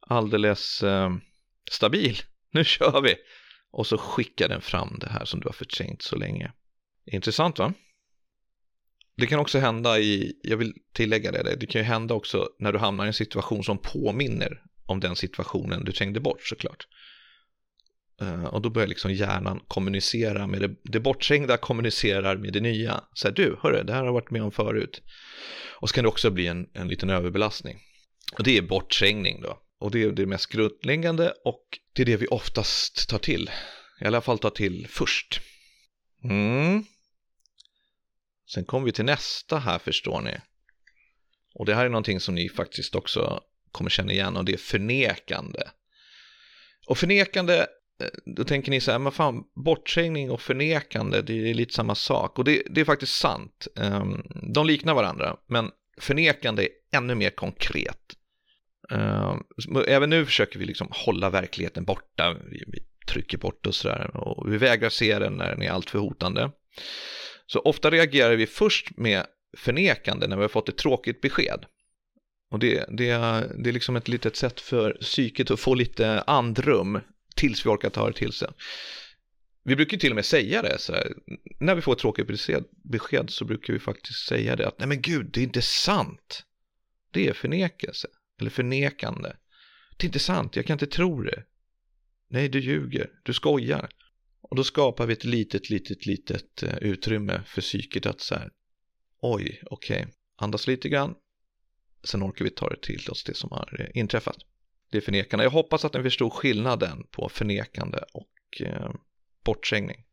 alldeles 0.00 0.82
eh, 0.82 1.10
stabil, 1.70 2.16
nu 2.50 2.64
kör 2.64 3.00
vi. 3.02 3.14
Och 3.70 3.86
så 3.86 3.98
skickar 3.98 4.48
den 4.48 4.60
fram 4.60 4.98
det 5.00 5.08
här 5.08 5.24
som 5.24 5.40
du 5.40 5.48
har 5.48 5.52
förträngt 5.52 6.02
så 6.02 6.16
länge. 6.16 6.52
Intressant 7.06 7.58
va? 7.58 7.74
Det 9.16 9.26
kan 9.26 9.40
också 9.40 9.58
hända 9.58 9.98
i, 9.98 10.32
jag 10.42 10.56
vill 10.56 10.74
tillägga 10.92 11.32
det, 11.32 11.56
det 11.56 11.66
kan 11.66 11.80
ju 11.80 11.84
hända 11.84 12.14
också 12.14 12.48
när 12.58 12.72
du 12.72 12.78
hamnar 12.78 13.04
i 13.04 13.08
en 13.08 13.14
situation 13.14 13.64
som 13.64 13.78
påminner 13.78 14.62
om 14.86 15.00
den 15.00 15.16
situationen 15.16 15.84
du 15.84 15.92
trängde 15.92 16.20
bort 16.20 16.42
såklart. 16.42 16.86
Eh, 18.20 18.44
och 18.44 18.62
då 18.62 18.70
börjar 18.70 18.88
liksom 18.88 19.12
hjärnan 19.12 19.60
kommunicera 19.68 20.46
med 20.46 20.60
det, 20.60 20.74
det 20.84 21.00
bortträngda 21.00 21.56
kommunicerar 21.56 22.36
med 22.36 22.52
det 22.52 22.60
nya. 22.60 23.04
Så 23.14 23.28
här, 23.28 23.34
du, 23.34 23.56
hörru, 23.62 23.82
det 23.82 23.92
här 23.92 24.00
har 24.00 24.06
jag 24.06 24.12
varit 24.12 24.30
med 24.30 24.42
om 24.42 24.52
förut. 24.52 25.02
Och 25.80 25.88
så 25.88 25.94
kan 25.94 26.04
det 26.04 26.08
också 26.08 26.30
bli 26.30 26.46
en, 26.46 26.66
en 26.74 26.88
liten 26.88 27.10
överbelastning. 27.10 27.78
Och 28.32 28.44
det 28.44 28.58
är 28.58 28.62
bortträngning 28.62 29.40
då. 29.40 29.58
Och 29.80 29.90
det 29.90 30.02
är 30.02 30.12
det 30.12 30.26
mest 30.26 30.46
grundläggande 30.46 31.32
och 31.44 31.64
det 31.94 32.02
är 32.02 32.06
det 32.06 32.16
vi 32.16 32.26
oftast 32.26 33.08
tar 33.08 33.18
till. 33.18 33.50
i 34.00 34.04
alla 34.04 34.20
fall 34.20 34.38
tar 34.38 34.50
till 34.50 34.86
först. 34.90 35.40
Mm. 36.24 36.84
Sen 38.46 38.64
kommer 38.64 38.86
vi 38.86 38.92
till 38.92 39.04
nästa 39.04 39.58
här 39.58 39.78
förstår 39.78 40.20
ni. 40.20 40.36
Och 41.54 41.66
det 41.66 41.74
här 41.74 41.84
är 41.84 41.88
någonting 41.88 42.20
som 42.20 42.34
ni 42.34 42.48
faktiskt 42.48 42.94
också 42.94 43.40
kommer 43.72 43.90
känna 43.90 44.12
igen 44.12 44.36
och 44.36 44.44
det 44.44 44.52
är 44.52 44.58
förnekande. 44.58 45.62
Och 46.86 46.98
förnekande, 46.98 47.58
eh, 48.00 48.08
då 48.36 48.44
tänker 48.44 48.70
ni 48.70 48.80
så 48.80 48.92
här, 48.92 48.98
men 48.98 49.12
fan, 49.12 49.44
bortträngning 49.54 50.30
och 50.30 50.40
förnekande, 50.40 51.22
det 51.22 51.50
är 51.50 51.54
lite 51.54 51.74
samma 51.74 51.94
sak. 51.94 52.38
Och 52.38 52.44
det, 52.44 52.62
det 52.70 52.80
är 52.80 52.84
faktiskt 52.84 53.16
sant. 53.16 53.68
Ehm, 53.76 54.22
de 54.54 54.66
liknar 54.66 54.94
varandra, 54.94 55.36
men 55.46 55.70
förnekande 55.98 56.62
är 56.62 56.98
ännu 56.98 57.14
mer 57.14 57.30
konkret. 57.30 58.00
Ehm, 58.90 59.42
även 59.86 60.10
nu 60.10 60.26
försöker 60.26 60.58
vi 60.58 60.64
liksom 60.64 60.88
hålla 60.90 61.30
verkligheten 61.30 61.84
borta, 61.84 62.36
vi 62.50 62.84
trycker 63.06 63.38
bort 63.38 63.66
och 63.66 63.74
sådär, 63.74 64.16
och 64.16 64.52
vi 64.52 64.56
vägrar 64.56 64.88
se 64.88 65.18
den 65.18 65.32
när 65.32 65.50
den 65.50 65.62
är 65.62 65.70
alltför 65.70 65.98
hotande. 65.98 66.50
Så 67.46 67.60
ofta 67.60 67.90
reagerar 67.90 68.36
vi 68.36 68.46
först 68.46 68.96
med 68.96 69.26
förnekande 69.56 70.26
när 70.26 70.36
vi 70.36 70.42
har 70.42 70.48
fått 70.48 70.68
ett 70.68 70.78
tråkigt 70.78 71.20
besked. 71.20 71.66
Och 72.50 72.58
det, 72.58 72.84
det, 72.88 73.06
det 73.58 73.70
är 73.70 73.72
liksom 73.72 73.96
ett 73.96 74.08
litet 74.08 74.36
sätt 74.36 74.60
för 74.60 74.92
psyket 75.00 75.50
att 75.50 75.60
få 75.60 75.74
lite 75.74 76.20
andrum 76.20 77.00
tills 77.36 77.66
vi 77.66 77.70
orkar 77.70 77.90
ta 77.90 78.06
det 78.06 78.12
till 78.12 78.32
sig. 78.32 78.48
Vi 79.64 79.76
brukar 79.76 79.96
till 79.96 80.12
och 80.12 80.16
med 80.16 80.24
säga 80.24 80.62
det, 80.62 80.78
så 80.78 80.92
här, 80.92 81.12
när 81.60 81.74
vi 81.74 81.82
får 81.82 81.92
ett 81.92 81.98
tråkigt 81.98 82.26
besked, 82.26 82.64
besked 82.84 83.30
så 83.30 83.44
brukar 83.44 83.72
vi 83.72 83.78
faktiskt 83.78 84.26
säga 84.26 84.56
det 84.56 84.68
att 84.68 84.78
nej 84.78 84.88
men 84.88 85.02
gud, 85.02 85.30
det 85.32 85.40
är 85.40 85.44
inte 85.44 85.62
sant. 85.62 86.44
Det 87.10 87.28
är 87.28 87.32
förnekelse, 87.32 88.08
eller 88.40 88.50
förnekande. 88.50 89.32
Det 89.96 90.04
är 90.04 90.06
inte 90.06 90.18
sant, 90.18 90.56
jag 90.56 90.66
kan 90.66 90.74
inte 90.74 90.86
tro 90.86 91.22
det. 91.22 91.44
Nej, 92.28 92.48
du 92.48 92.60
ljuger, 92.60 93.10
du 93.22 93.32
skojar. 93.32 93.88
Och 94.50 94.56
då 94.56 94.64
skapar 94.64 95.06
vi 95.06 95.12
ett 95.12 95.24
litet, 95.24 95.70
litet, 95.70 96.06
litet 96.06 96.62
eh, 96.62 96.78
utrymme 96.78 97.42
för 97.46 97.60
psyket 97.60 98.06
att 98.06 98.20
så 98.20 98.34
här, 98.34 98.50
oj, 99.20 99.60
okej, 99.66 100.00
okay. 100.00 100.12
andas 100.36 100.66
lite 100.66 100.88
grann, 100.88 101.14
sen 102.04 102.22
orkar 102.22 102.44
vi 102.44 102.50
ta 102.50 102.68
det 102.68 102.82
till 102.82 103.10
oss 103.10 103.24
det 103.24 103.34
som 103.34 103.50
har 103.50 103.76
eh, 103.80 104.00
inträffat. 104.00 104.36
Det 104.90 104.96
är 104.96 105.00
förnekande. 105.02 105.44
Jag 105.44 105.50
hoppas 105.50 105.84
att 105.84 105.94
ni 105.94 106.02
förstod 106.02 106.32
skillnaden 106.32 107.06
på 107.10 107.28
förnekande 107.28 107.98
och 108.12 108.62
eh, 108.66 108.90
bortträngning. 109.44 110.04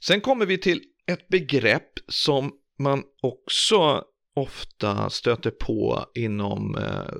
Sen 0.00 0.20
kommer 0.20 0.46
vi 0.46 0.58
till 0.58 0.82
ett 1.06 1.28
begrepp 1.28 1.92
som 2.08 2.52
man 2.78 3.04
också 3.22 4.04
ofta 4.34 5.10
stöter 5.10 5.50
på 5.50 6.06
inom 6.14 6.74
eh, 6.74 7.14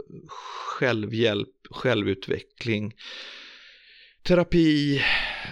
självhjälp, 0.78 1.48
självutveckling, 1.70 2.94
terapi, 4.22 5.02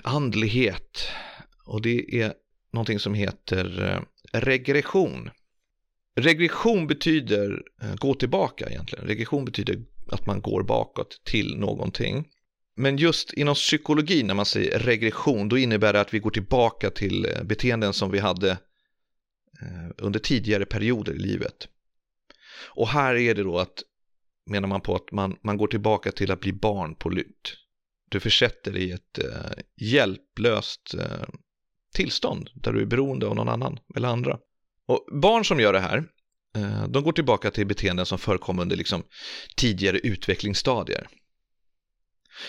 andlighet 0.05 1.09
och 1.65 1.83
det 1.83 2.21
är 2.21 2.35
någonting 2.73 2.99
som 2.99 3.15
heter 3.15 3.83
eh, 3.83 4.03
regression. 4.41 5.31
Regression 6.17 6.87
betyder 6.87 7.63
eh, 7.83 7.95
gå 7.95 8.15
tillbaka 8.15 8.69
egentligen. 8.69 9.07
Regression 9.07 9.45
betyder 9.45 9.79
att 10.07 10.27
man 10.27 10.41
går 10.41 10.63
bakåt 10.63 11.21
till 11.25 11.59
någonting. 11.59 12.29
Men 12.77 12.97
just 12.97 13.33
inom 13.33 13.55
psykologi 13.55 14.23
när 14.23 14.35
man 14.35 14.47
säger 14.47 14.79
regression 14.79 15.49
då 15.49 15.59
innebär 15.59 15.93
det 15.93 16.01
att 16.01 16.15
vi 16.15 16.19
går 16.19 16.31
tillbaka 16.31 16.91
till 16.91 17.25
eh, 17.27 17.43
beteenden 17.43 17.93
som 17.93 18.11
vi 18.11 18.19
hade 18.19 18.59
under 19.97 20.21
tidigare 20.21 20.65
perioder 20.65 21.13
i 21.13 21.19
livet. 21.19 21.69
Och 22.71 22.89
här 22.89 23.15
är 23.15 23.35
det 23.35 23.43
då 23.43 23.59
att 23.59 23.83
menar 24.47 24.69
man 24.69 24.81
på 24.81 24.95
att 24.95 25.13
man, 25.13 25.37
man 25.43 25.57
går 25.57 25.67
tillbaka 25.67 26.13
till 26.13 26.31
att 26.31 26.41
bli 26.41 26.53
barn 26.53 26.95
på 26.95 27.11
nytt 27.11 27.57
du 28.11 28.21
försätter 28.21 28.73
dig 28.73 28.83
i 28.83 28.93
ett 28.93 29.19
eh, 29.19 29.63
hjälplöst 29.77 30.95
eh, 30.95 31.29
tillstånd 31.95 32.51
där 32.55 32.73
du 32.73 32.81
är 32.81 32.87
beroende 32.87 33.27
av 33.27 33.35
någon 33.35 33.49
annan 33.49 33.79
eller 33.97 34.09
andra. 34.09 34.39
Och 34.87 35.07
barn 35.21 35.45
som 35.45 35.61
gör 35.61 35.73
det 35.73 35.81
här, 35.81 36.05
eh, 36.57 36.89
de 36.89 37.05
går 37.05 37.13
tillbaka 37.13 37.51
till 37.51 37.67
beteenden 37.67 38.07
som 38.07 38.19
förekom 38.19 38.59
under 38.59 38.77
liksom, 38.77 39.03
tidigare 39.57 39.99
utvecklingsstadier. 39.99 41.09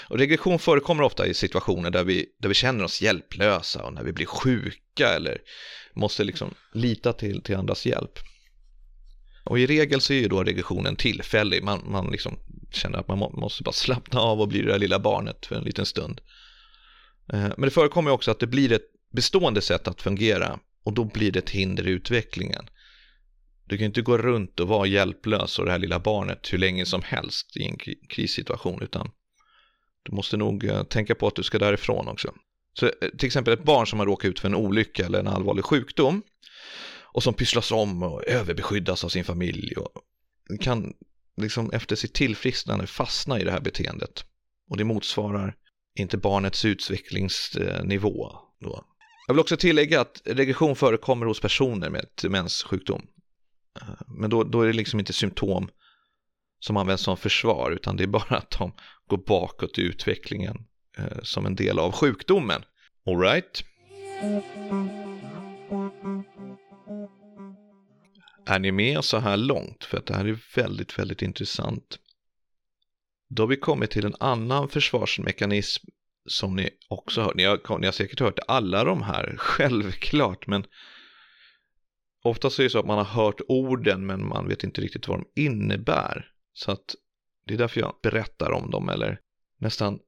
Och 0.07 0.17
regression 0.17 0.59
förekommer 0.59 1.03
ofta 1.03 1.27
i 1.27 1.33
situationer 1.33 1.89
där 1.89 2.03
vi, 2.03 2.25
där 2.39 2.49
vi 2.49 2.55
känner 2.55 2.83
oss 2.83 3.01
hjälplösa 3.01 3.83
och 3.83 3.93
när 3.93 4.03
vi 4.03 4.13
blir 4.13 4.25
sjuka 4.25 5.09
eller 5.15 5.37
måste 5.93 6.23
liksom 6.23 6.53
lita 6.73 7.13
till, 7.13 7.43
till 7.43 7.55
andras 7.55 7.85
hjälp. 7.85 8.19
Och 9.43 9.59
i 9.59 9.67
regel 9.67 10.01
så 10.01 10.13
är 10.13 10.17
ju 10.17 10.27
då 10.27 10.43
regressionen 10.43 10.95
tillfällig, 10.95 11.63
man, 11.63 11.91
man 11.91 12.11
liksom 12.11 12.39
känner 12.75 12.99
att 12.99 13.07
man 13.07 13.19
måste 13.19 13.63
bara 13.63 13.71
slappna 13.71 14.19
av 14.19 14.41
och 14.41 14.47
bli 14.47 14.61
det 14.61 14.71
där 14.71 14.79
lilla 14.79 14.99
barnet 14.99 15.45
för 15.45 15.55
en 15.55 15.63
liten 15.63 15.85
stund. 15.85 16.21
Eh, 17.33 17.39
men 17.39 17.61
det 17.61 17.71
förekommer 17.71 18.11
också 18.11 18.31
att 18.31 18.39
det 18.39 18.47
blir 18.47 18.71
ett 18.71 18.91
bestående 19.11 19.61
sätt 19.61 19.87
att 19.87 20.01
fungera 20.01 20.59
och 20.83 20.93
då 20.93 21.03
blir 21.03 21.31
det 21.31 21.39
ett 21.39 21.49
hinder 21.49 21.87
i 21.87 21.91
utvecklingen. 21.91 22.69
Du 23.65 23.77
kan 23.77 23.85
inte 23.85 24.01
gå 24.01 24.17
runt 24.17 24.59
och 24.59 24.67
vara 24.67 24.87
hjälplös 24.87 25.59
och 25.59 25.65
det 25.65 25.71
här 25.71 25.79
lilla 25.79 25.99
barnet 25.99 26.53
hur 26.53 26.57
länge 26.57 26.85
som 26.85 27.01
helst 27.03 27.57
i 27.57 27.63
en 27.63 27.77
krissituation 28.09 28.81
utan 28.81 29.11
du 30.03 30.15
måste 30.15 30.37
nog 30.37 30.63
eh, 30.63 30.83
tänka 30.83 31.15
på 31.15 31.27
att 31.27 31.35
du 31.35 31.43
ska 31.43 31.59
därifrån 31.59 32.07
också. 32.07 32.33
Så 32.73 32.85
eh, 32.85 32.91
till 33.17 33.25
exempel 33.25 33.53
ett 33.53 33.63
barn 33.63 33.87
som 33.87 33.99
har 33.99 34.05
råkat 34.05 34.29
ut 34.29 34.39
för 34.39 34.47
en 34.47 34.55
olycka 34.55 35.05
eller 35.05 35.19
en 35.19 35.27
allvarlig 35.27 35.65
sjukdom 35.65 36.21
och 37.13 37.23
som 37.23 37.33
pysslas 37.33 37.71
om 37.71 38.03
och 38.03 38.23
överbeskyddas 38.27 39.03
av 39.03 39.09
sin 39.09 39.23
familj 39.23 39.75
och 39.75 40.03
kan 40.59 40.93
liksom 41.41 41.71
efter 41.71 41.95
sitt 41.95 42.13
tillfrisknande 42.13 42.87
fastna 42.87 43.39
i 43.39 43.43
det 43.43 43.51
här 43.51 43.61
beteendet. 43.61 44.25
Och 44.69 44.77
det 44.77 44.83
motsvarar 44.83 45.55
inte 45.95 46.17
barnets 46.17 46.65
utvecklingsnivå. 46.65 48.31
Då. 48.59 48.85
Jag 49.27 49.33
vill 49.33 49.41
också 49.41 49.57
tillägga 49.57 50.01
att 50.01 50.21
regression 50.25 50.75
förekommer 50.75 51.25
hos 51.25 51.39
personer 51.39 51.89
med 51.89 52.05
demenssjukdom. 52.21 53.07
Eh, 53.81 53.87
men 54.07 54.29
då, 54.29 54.43
då 54.43 54.61
är 54.61 54.67
det 54.67 54.73
liksom 54.73 54.99
inte 54.99 55.13
symptom 55.13 55.69
som 56.59 56.77
används 56.77 57.03
som 57.03 57.17
försvar 57.17 57.71
utan 57.71 57.97
det 57.97 58.03
är 58.03 58.07
bara 58.07 58.37
att 58.37 58.51
de 58.59 58.73
går 59.07 59.17
bakåt 59.17 59.79
i 59.79 59.81
utvecklingen 59.81 60.57
eh, 60.97 61.21
som 61.23 61.45
en 61.45 61.55
del 61.55 61.79
av 61.79 61.91
sjukdomen. 61.91 62.61
Alright? 63.05 63.63
Är 68.45 68.59
ni 68.59 68.71
med 68.71 69.03
så 69.03 69.17
här 69.17 69.37
långt? 69.37 69.83
För 69.83 69.97
att 69.97 70.05
det 70.05 70.15
här 70.15 70.25
är 70.25 70.39
väldigt, 70.55 70.99
väldigt 70.99 71.21
intressant. 71.21 71.99
Då 73.29 73.43
har 73.43 73.47
vi 73.47 73.57
kommit 73.57 73.91
till 73.91 74.05
en 74.05 74.15
annan 74.19 74.69
försvarsmekanism 74.69 75.87
som 76.25 76.55
ni 76.55 76.69
också 76.87 77.21
hört. 77.21 77.35
Ni 77.35 77.43
har, 77.43 77.79
ni 77.79 77.87
har 77.87 77.91
säkert 77.91 78.19
hört 78.19 78.39
alla 78.47 78.83
de 78.83 79.01
här, 79.01 79.35
självklart, 79.39 80.47
men 80.47 80.65
oftast 82.23 82.59
är 82.59 82.63
det 82.63 82.69
så 82.69 82.79
att 82.79 82.85
man 82.85 82.97
har 82.97 83.23
hört 83.23 83.41
orden 83.47 84.05
men 84.05 84.27
man 84.27 84.47
vet 84.47 84.63
inte 84.63 84.81
riktigt 84.81 85.07
vad 85.07 85.19
de 85.19 85.41
innebär. 85.41 86.31
Så 86.53 86.71
att 86.71 86.95
det 87.45 87.53
är 87.53 87.57
därför 87.57 87.79
jag 87.79 87.95
berättar 88.03 88.51
om 88.51 88.71
dem 88.71 88.89
eller 88.89 89.19
nästan 89.57 89.99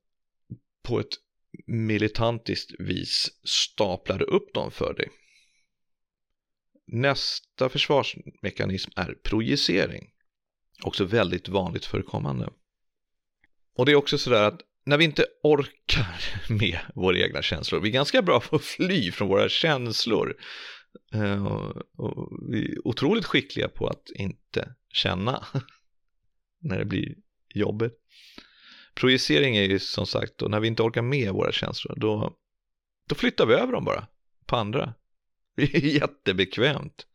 på 0.84 1.00
ett 1.00 1.14
militantiskt 1.66 2.72
vis 2.80 3.30
staplar 3.44 4.22
upp 4.22 4.54
dem 4.54 4.72
för 4.72 4.94
dig. 4.94 5.10
Nästa 6.88 7.70
försvarsmekanism 7.70 8.92
är 8.96 9.16
projicering. 9.24 10.10
Också 10.84 11.06
väldigt 11.06 11.50
vanligt 11.50 11.86
förekommande. 11.86 12.50
Och 13.76 13.86
det 13.86 13.92
är 13.92 13.96
också 13.96 14.18
sådär 14.18 14.44
att 14.44 14.62
när 14.86 14.98
vi 14.98 15.04
inte 15.04 15.26
orkar 15.44 16.50
med 16.50 16.80
våra 16.96 17.18
egna 17.18 17.42
känslor, 17.42 17.80
vi 17.80 17.90
är 17.90 17.94
ganska 17.94 18.22
bra 18.22 18.40
på 18.40 18.56
att 18.56 18.64
fly 18.64 19.12
från 19.12 19.28
våra 19.28 19.50
känslor. 19.50 20.38
Eh, 21.14 21.46
och 21.98 22.30
vi 22.52 22.72
är 22.72 22.88
otroligt 22.88 23.26
skickliga 23.26 23.68
på 23.68 23.88
att 23.88 24.10
inte 24.16 24.76
känna 24.90 25.46
när 26.62 26.80
det 26.80 26.86
blir 26.86 27.16
jobbigt. 27.54 27.94
Projicering 28.96 29.56
är 29.56 29.64
ju 29.64 29.80
som 29.80 30.06
sagt 30.06 30.38
då, 30.38 30.48
när 30.48 30.60
vi 30.60 30.68
inte 30.68 30.84
orkar 30.84 31.02
med 31.02 31.32
våra 31.32 31.52
känslor, 31.52 31.96
då, 31.98 32.38
då 33.10 33.16
flyttar 33.16 33.46
vi 33.46 33.54
över 33.54 33.74
dem 33.74 33.86
bara 33.86 34.08
på 34.46 34.56
andra. 34.56 34.94
Det 35.56 35.76
är 35.76 35.80
jättebekvämt. 35.80 37.06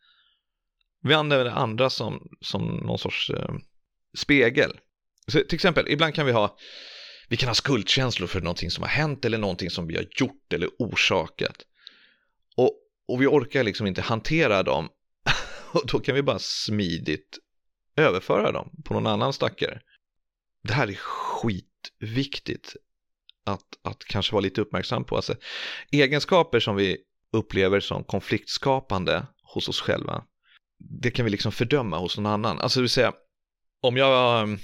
Vi 1.02 1.14
använder 1.14 1.46
andra 1.46 1.90
som, 1.90 2.28
som 2.40 2.66
någon 2.66 2.98
sorts 2.98 3.30
eh, 3.30 3.54
spegel. 4.16 4.80
Så, 5.26 5.38
till 5.38 5.54
exempel, 5.54 5.88
ibland 5.88 6.14
kan 6.14 6.26
vi 6.26 6.32
ha 6.32 6.58
vi 7.28 7.36
kan 7.36 7.48
ha 7.48 7.54
skuldkänslor 7.54 8.26
för 8.26 8.40
någonting 8.40 8.70
som 8.70 8.82
har 8.82 8.90
hänt 8.90 9.24
eller 9.24 9.38
någonting 9.38 9.70
som 9.70 9.86
vi 9.86 9.96
har 9.96 10.06
gjort 10.20 10.52
eller 10.52 10.70
orsakat. 10.78 11.64
Och, 12.56 12.72
och 13.08 13.22
vi 13.22 13.26
orkar 13.26 13.62
liksom 13.62 13.86
inte 13.86 14.02
hantera 14.02 14.62
dem. 14.62 14.88
Och 15.72 15.86
då 15.86 16.00
kan 16.00 16.14
vi 16.14 16.22
bara 16.22 16.38
smidigt 16.38 17.38
överföra 17.96 18.52
dem 18.52 18.70
på 18.84 18.94
någon 18.94 19.06
annan 19.06 19.32
stackare. 19.32 19.80
Det 20.62 20.72
här 20.72 20.88
är 20.88 20.94
skitviktigt 20.94 22.76
att, 23.44 23.78
att 23.82 24.04
kanske 24.04 24.32
vara 24.32 24.42
lite 24.42 24.60
uppmärksam 24.60 25.04
på. 25.04 25.16
Alltså, 25.16 25.34
egenskaper 25.90 26.60
som 26.60 26.76
vi 26.76 26.96
upplever 27.32 27.80
som 27.80 28.04
konfliktskapande 28.04 29.26
hos 29.42 29.68
oss 29.68 29.80
själva, 29.80 30.24
det 30.78 31.10
kan 31.10 31.24
vi 31.24 31.30
liksom 31.30 31.52
fördöma 31.52 31.98
hos 31.98 32.16
någon 32.16 32.26
annan. 32.26 32.60
Alltså 32.60 32.78
det 32.78 32.82
vill 32.82 32.90
säga, 32.90 33.12
om 33.80 33.96
jag, 33.96 34.42
ehm, 34.42 34.58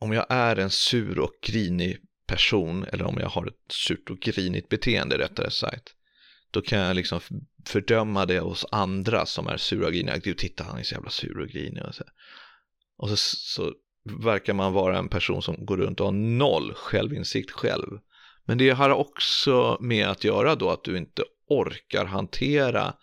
om 0.00 0.12
jag 0.12 0.26
är 0.28 0.56
en 0.56 0.70
sur 0.70 1.18
och 1.18 1.32
grinig 1.42 1.98
person 2.26 2.84
eller 2.84 3.04
om 3.04 3.18
jag 3.20 3.28
har 3.28 3.46
ett 3.46 3.72
surt 3.72 4.10
och 4.10 4.20
grinigt 4.20 4.68
beteende 4.68 5.18
rättare 5.18 5.50
sagt. 5.50 5.94
Då 6.50 6.62
kan 6.62 6.78
jag 6.78 6.96
liksom 6.96 7.20
fördöma 7.66 8.26
det 8.26 8.40
hos 8.40 8.66
andra 8.70 9.26
som 9.26 9.46
är 9.46 9.56
sura 9.56 9.86
och 9.86 9.92
griniga. 9.92 10.18
Du 10.18 10.34
titta 10.34 10.64
han 10.64 10.78
är 10.78 10.82
så 10.82 10.94
jävla 10.94 11.10
sur 11.10 11.38
och 11.38 11.48
grinig 11.48 11.82
och 11.82 11.94
så. 11.94 12.04
Och 12.96 13.08
så, 13.08 13.16
så 13.16 13.72
verkar 14.22 14.54
man 14.54 14.72
vara 14.72 14.98
en 14.98 15.08
person 15.08 15.42
som 15.42 15.66
går 15.66 15.76
runt 15.76 16.00
och 16.00 16.06
har 16.06 16.12
noll 16.12 16.74
självinsikt 16.74 17.50
själv. 17.50 17.98
Men 18.44 18.58
det 18.58 18.70
har 18.70 18.90
också 18.90 19.78
med 19.80 20.08
att 20.08 20.24
göra 20.24 20.54
då 20.54 20.70
att 20.70 20.84
du 20.84 20.96
inte 20.96 21.22
orkar 21.46 22.04
hantera 22.04 22.94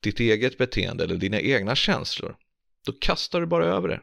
ditt 0.00 0.20
eget 0.20 0.58
beteende 0.58 1.04
eller 1.04 1.16
dina 1.16 1.40
egna 1.40 1.74
känslor. 1.74 2.36
Då 2.86 2.92
kastar 2.92 3.40
du 3.40 3.46
bara 3.46 3.64
över 3.64 3.88
det. 3.88 4.00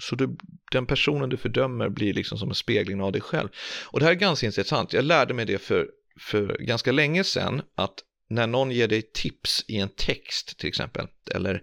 Så 0.00 0.16
du, 0.16 0.36
den 0.72 0.86
personen 0.86 1.28
du 1.28 1.36
fördömer 1.36 1.88
blir 1.88 2.14
liksom 2.14 2.38
som 2.38 2.48
en 2.48 2.54
spegling 2.54 3.00
av 3.00 3.12
dig 3.12 3.20
själv. 3.20 3.48
Och 3.84 4.00
det 4.00 4.06
här 4.06 4.12
är 4.12 4.16
ganska 4.16 4.46
intressant. 4.46 4.92
Jag 4.92 5.04
lärde 5.04 5.34
mig 5.34 5.44
det 5.44 5.58
för, 5.58 5.88
för 6.20 6.56
ganska 6.58 6.92
länge 6.92 7.24
sedan 7.24 7.62
att 7.74 7.94
när 8.28 8.46
någon 8.46 8.70
ger 8.70 8.88
dig 8.88 9.02
tips 9.02 9.64
i 9.68 9.76
en 9.76 9.88
text 9.88 10.58
till 10.58 10.68
exempel 10.68 11.08
eller 11.34 11.62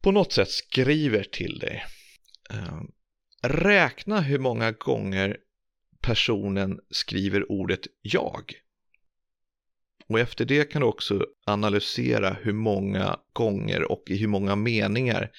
på 0.00 0.12
något 0.12 0.32
sätt 0.32 0.50
skriver 0.50 1.24
till 1.24 1.58
dig. 1.58 1.84
Eh, 2.50 2.80
räkna 3.42 4.20
hur 4.20 4.38
många 4.38 4.72
gånger 4.72 5.36
personen 6.06 6.80
skriver 6.90 7.52
ordet 7.52 7.86
jag. 8.02 8.52
Och 10.08 10.20
efter 10.20 10.44
det 10.44 10.64
kan 10.64 10.80
du 10.80 10.88
också 10.88 11.26
analysera 11.46 12.36
hur 12.42 12.52
många 12.52 13.20
gånger 13.32 13.92
och 13.92 14.02
i 14.06 14.16
hur 14.16 14.28
många 14.28 14.56
meningar 14.56 15.30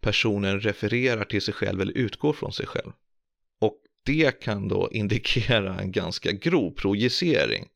personen 0.00 0.60
refererar 0.60 1.24
till 1.24 1.42
sig 1.42 1.54
själv 1.54 1.80
eller 1.80 1.92
utgår 1.92 2.32
från 2.32 2.52
sig 2.52 2.66
själv. 2.66 2.92
Och 3.60 3.76
det 4.04 4.40
kan 4.40 4.68
då 4.68 4.88
indikera 4.92 5.80
en 5.80 5.92
ganska 5.92 6.32
grov 6.32 6.70
projicering. 6.70 7.68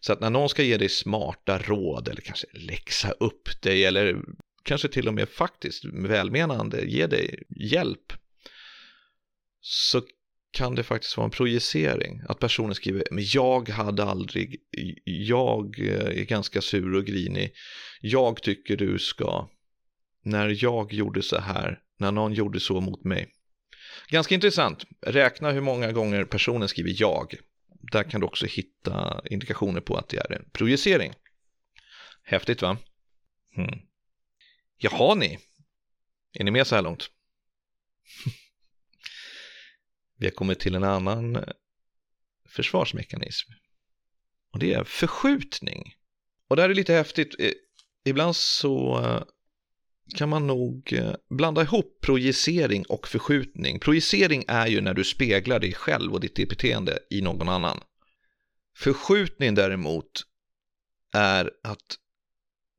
Så 0.00 0.12
att 0.12 0.20
när 0.20 0.30
någon 0.30 0.48
ska 0.48 0.62
ge 0.62 0.76
dig 0.76 0.88
smarta 0.88 1.58
råd 1.58 2.08
eller 2.08 2.20
kanske 2.20 2.46
läxa 2.52 3.10
upp 3.10 3.62
dig 3.62 3.84
eller 3.84 4.16
kanske 4.62 4.88
till 4.88 5.08
och 5.08 5.14
med 5.14 5.28
faktiskt 5.28 5.84
välmenande 5.84 6.84
ge 6.84 7.06
dig 7.06 7.42
hjälp 7.48 8.12
så 9.60 10.02
kan 10.50 10.74
det 10.74 10.82
faktiskt 10.82 11.16
vara 11.16 11.24
en 11.24 11.30
projicering. 11.30 12.22
Att 12.28 12.38
personen 12.38 12.74
skriver, 12.74 13.04
men 13.10 13.24
jag 13.26 13.68
hade 13.68 14.04
aldrig, 14.04 14.56
jag 15.04 15.80
eh, 15.80 16.20
är 16.20 16.24
ganska 16.24 16.60
sur 16.60 16.94
och 16.94 17.04
grinig, 17.04 17.52
jag 18.00 18.42
tycker 18.42 18.76
du 18.76 18.98
ska, 18.98 19.48
när 20.22 20.64
jag 20.64 20.92
gjorde 20.92 21.22
så 21.22 21.38
här, 21.38 21.80
när 21.98 22.12
någon 22.12 22.32
gjorde 22.32 22.60
så 22.60 22.80
mot 22.80 23.04
mig. 23.04 23.28
Ganska 24.08 24.34
intressant, 24.34 24.84
räkna 25.00 25.50
hur 25.50 25.60
många 25.60 25.92
gånger 25.92 26.24
personen 26.24 26.68
skriver 26.68 26.94
jag. 26.96 27.34
Där 27.92 28.02
kan 28.02 28.20
du 28.20 28.26
också 28.26 28.46
hitta 28.46 29.22
indikationer 29.30 29.80
på 29.80 29.96
att 29.96 30.08
det 30.08 30.16
är 30.16 30.32
en 30.32 30.50
projicering. 30.52 31.12
Häftigt 32.22 32.62
va? 32.62 32.76
Hmm. 33.54 33.80
Jaha 34.78 35.14
ni, 35.14 35.38
är 36.32 36.44
ni 36.44 36.50
med 36.50 36.66
så 36.66 36.74
här 36.74 36.82
långt? 36.82 37.10
Vi 40.18 40.26
har 40.26 40.30
kommit 40.30 40.60
till 40.60 40.74
en 40.74 40.84
annan 40.84 41.36
eh, 41.36 41.42
försvarsmekanism. 42.48 43.52
Och 44.52 44.58
det 44.58 44.72
är 44.72 44.84
förskjutning. 44.84 45.94
Och 46.48 46.56
det 46.56 46.62
här 46.62 46.70
är 46.70 46.74
lite 46.74 46.92
häftigt. 46.92 47.34
Eh, 47.38 47.52
ibland 48.04 48.36
så 48.36 48.98
eh, 49.04 49.22
kan 50.16 50.28
man 50.28 50.46
nog 50.46 51.00
blanda 51.30 51.62
ihop 51.62 52.00
projicering 52.00 52.84
och 52.88 53.08
förskjutning. 53.08 53.80
Projicering 53.80 54.44
är 54.48 54.66
ju 54.66 54.80
när 54.80 54.94
du 54.94 55.04
speglar 55.04 55.60
dig 55.60 55.72
själv 55.72 56.12
och 56.12 56.20
ditt 56.20 56.48
beteende 56.48 56.98
i 57.10 57.20
någon 57.20 57.48
annan. 57.48 57.80
Förskjutning 58.76 59.54
däremot 59.54 60.22
är 61.12 61.50
att 61.62 61.98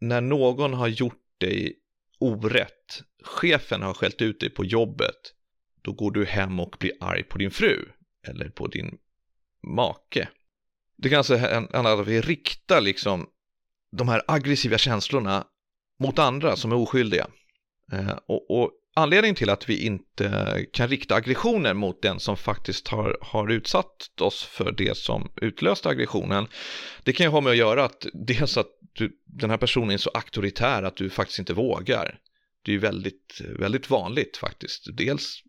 när 0.02 0.22
någon 0.22 0.74
har 0.74 0.88
gjort 0.88 1.24
dig 1.38 1.80
orätt, 2.20 3.04
chefen 3.24 3.82
har 3.82 3.94
skällt 3.94 4.22
ut 4.22 4.40
dig 4.40 4.50
på 4.50 4.66
jobbet, 4.66 5.34
då 5.90 5.94
går 5.94 6.12
du 6.12 6.26
hem 6.26 6.60
och 6.60 6.76
blir 6.80 6.92
arg 7.00 7.24
på 7.24 7.38
din 7.38 7.52
fru 7.52 7.86
eller 8.28 8.50
på 8.50 8.68
din 8.68 8.98
make. 9.64 10.30
Det 10.98 11.10
kan 11.10 11.18
alltså 11.18 11.36
hända 11.36 11.94
att 11.94 12.08
vi 12.08 12.22
riktar 12.22 12.82
liksom 12.82 13.28
de 13.92 14.10
här 14.10 14.22
aggressiva 14.28 14.78
känslorna 14.78 15.46
mot 16.00 16.20
andra 16.20 16.56
som 16.56 16.72
är 16.72 16.76
oskyldiga. 16.76 17.28
Eh, 17.92 18.18
och, 18.28 18.52
och, 18.52 18.72
anledningen 18.96 19.36
till 19.36 19.50
att 19.50 19.70
vi 19.70 19.86
inte 19.86 20.66
kan 20.74 20.88
rikta 20.88 21.16
aggressioner 21.16 21.74
mot 21.74 22.02
den 22.02 22.20
som 22.20 22.38
faktiskt 22.38 22.88
har, 22.88 23.18
har 23.22 23.52
utsatt 23.52 24.22
oss 24.22 24.44
för 24.44 24.72
det 24.72 24.98
som 24.98 25.32
utlöste 25.42 25.90
aggressionen, 25.90 26.48
det 27.04 27.14
kan 27.14 27.26
ju 27.26 27.30
ha 27.30 27.42
med 27.42 27.52
att 27.52 27.58
göra 27.58 27.84
att 27.84 28.08
dels 28.14 28.58
att 28.58 28.70
du, 28.94 29.12
den 29.26 29.50
här 29.50 29.58
personen 29.58 29.90
är 29.90 29.98
så 29.98 30.10
auktoritär 30.10 30.84
att 30.84 30.96
du 30.96 31.10
faktiskt 31.10 31.40
inte 31.40 31.54
vågar. 31.54 32.20
Det 32.62 32.72
är 32.72 32.74
ju 32.74 32.80
väldigt, 32.80 33.42
väldigt 33.60 33.90
vanligt 33.90 34.38
faktiskt. 34.38 34.88
Dels 34.98 35.44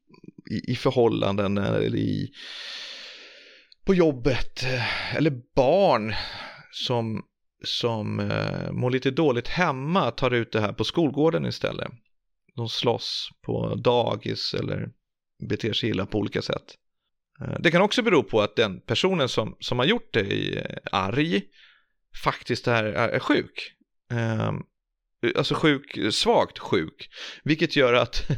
i, 0.51 0.73
i 0.73 0.77
förhållanden 0.77 1.59
eller 1.59 1.97
i, 1.97 2.33
på 3.85 3.95
jobbet 3.95 4.63
eh, 4.63 5.17
eller 5.17 5.43
barn 5.55 6.15
som, 6.73 7.25
som 7.65 8.21
eh, 8.21 8.73
mår 8.73 8.91
lite 8.91 9.11
dåligt 9.11 9.49
hemma 9.49 10.11
tar 10.11 10.31
ut 10.31 10.53
det 10.53 10.61
här 10.61 10.73
på 10.73 10.85
skolgården 10.85 11.47
istället. 11.47 11.89
De 12.57 12.69
slåss 12.69 13.31
på 13.43 13.75
dagis 13.75 14.55
eller 14.55 14.89
beter 15.49 15.73
sig 15.73 15.91
illa 15.91 16.07
på 16.07 16.19
olika 16.19 16.43
sätt. 16.43 16.75
Eh, 17.41 17.61
det 17.61 17.71
kan 17.71 17.83
också 17.83 18.03
bero 18.03 18.23
på 18.23 18.41
att 18.41 18.57
den 18.57 18.81
personen 18.81 19.29
som, 19.29 19.57
som 19.61 19.79
har 19.79 19.87
gjort 19.87 20.15
dig 20.15 20.57
eh, 20.57 20.77
arg 20.93 21.43
faktiskt 22.25 22.69
är, 22.69 22.85
är 22.85 23.19
sjuk. 23.19 23.73
Eh, 24.13 24.53
alltså 25.37 25.55
sjuk, 25.55 26.15
svagt 26.15 26.59
sjuk. 26.59 27.11
Vilket 27.45 27.77
gör 27.77 27.95
att 27.95 28.23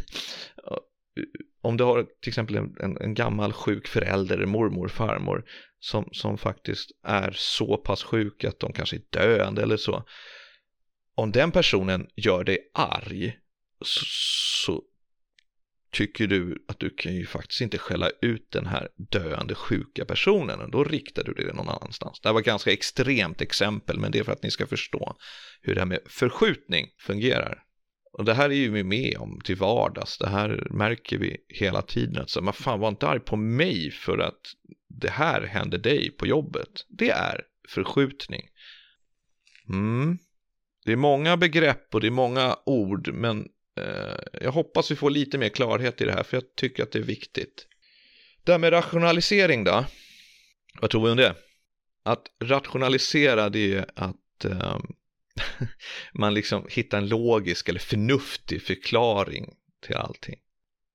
om 1.62 1.76
du 1.76 1.84
har 1.84 2.06
till 2.20 2.30
exempel 2.30 2.56
en, 2.56 2.76
en, 2.80 2.96
en, 3.00 3.14
gammal 3.14 3.52
sjuk 3.52 3.88
förälder, 3.88 4.46
mormor, 4.46 4.88
farmor 4.88 5.44
som, 5.78 6.08
som 6.12 6.38
faktiskt 6.38 6.90
är 7.02 7.34
så 7.36 7.76
pass 7.76 8.02
sjuk 8.02 8.44
att 8.44 8.60
de 8.60 8.72
kanske 8.72 8.96
är 8.96 9.02
döende 9.10 9.62
eller 9.62 9.76
så. 9.76 10.04
Om 11.14 11.32
den 11.32 11.52
personen 11.52 12.08
gör 12.16 12.44
dig 12.44 12.58
arg 12.74 13.36
så, 13.84 14.04
så 14.66 14.82
tycker 15.92 16.26
du 16.26 16.64
att 16.68 16.80
du 16.80 16.90
kan 16.90 17.14
ju 17.14 17.26
faktiskt 17.26 17.60
inte 17.60 17.78
skälla 17.78 18.10
ut 18.22 18.50
den 18.50 18.66
här 18.66 18.88
döende 18.96 19.54
sjuka 19.54 20.04
personen 20.04 20.60
och 20.60 20.70
då 20.70 20.84
riktar 20.84 21.24
du 21.24 21.32
det 21.32 21.52
någon 21.52 21.68
annanstans. 21.68 22.20
Det 22.20 22.28
här 22.28 22.32
var 22.32 22.40
ett 22.40 22.46
ganska 22.46 22.72
extremt 22.72 23.40
exempel 23.40 23.98
men 23.98 24.12
det 24.12 24.18
är 24.18 24.24
för 24.24 24.32
att 24.32 24.42
ni 24.42 24.50
ska 24.50 24.66
förstå 24.66 25.16
hur 25.62 25.74
det 25.74 25.80
här 25.80 25.86
med 25.86 26.00
förskjutning 26.06 26.86
fungerar. 26.98 27.62
Och 28.12 28.24
det 28.24 28.34
här 28.34 28.50
är 28.50 28.54
ju 28.54 28.70
vi 28.70 28.84
med 28.84 29.16
om 29.18 29.40
till 29.44 29.56
vardags. 29.56 30.18
Det 30.18 30.28
här 30.28 30.66
märker 30.70 31.18
vi 31.18 31.36
hela 31.48 31.82
tiden. 31.82 32.22
Att 32.22 32.30
så, 32.30 32.42
men 32.42 32.52
fan 32.52 32.80
var 32.80 32.88
inte 32.88 33.08
arg 33.08 33.20
på 33.20 33.36
mig 33.36 33.90
för 33.90 34.18
att 34.18 34.40
det 34.88 35.10
här 35.10 35.42
hände 35.42 35.78
dig 35.78 36.10
på 36.10 36.26
jobbet. 36.26 36.86
Det 36.88 37.10
är 37.10 37.42
förskjutning. 37.68 38.48
Mm. 39.68 40.18
Det 40.84 40.92
är 40.92 40.96
många 40.96 41.36
begrepp 41.36 41.94
och 41.94 42.00
det 42.00 42.06
är 42.06 42.10
många 42.10 42.56
ord 42.66 43.14
men 43.14 43.48
eh, 43.80 44.40
jag 44.42 44.52
hoppas 44.52 44.90
vi 44.90 44.96
får 44.96 45.10
lite 45.10 45.38
mer 45.38 45.48
klarhet 45.48 46.00
i 46.00 46.04
det 46.04 46.12
här 46.12 46.22
för 46.22 46.36
jag 46.36 46.56
tycker 46.56 46.82
att 46.82 46.92
det 46.92 46.98
är 46.98 47.02
viktigt. 47.02 47.66
Det 48.44 48.52
här 48.52 48.58
med 48.58 48.72
rationalisering 48.72 49.64
då? 49.64 49.84
Vad 50.80 50.90
tror 50.90 51.04
vi 51.04 51.10
om 51.10 51.16
det? 51.16 51.34
Att 52.02 52.22
rationalisera 52.44 53.48
det 53.48 53.74
är 53.74 53.86
att 53.94 54.44
eh, 54.44 54.78
man 56.14 56.34
liksom 56.34 56.66
hittar 56.70 56.98
en 56.98 57.08
logisk 57.08 57.68
eller 57.68 57.80
förnuftig 57.80 58.62
förklaring 58.62 59.46
till 59.86 59.96
allting. 59.96 60.36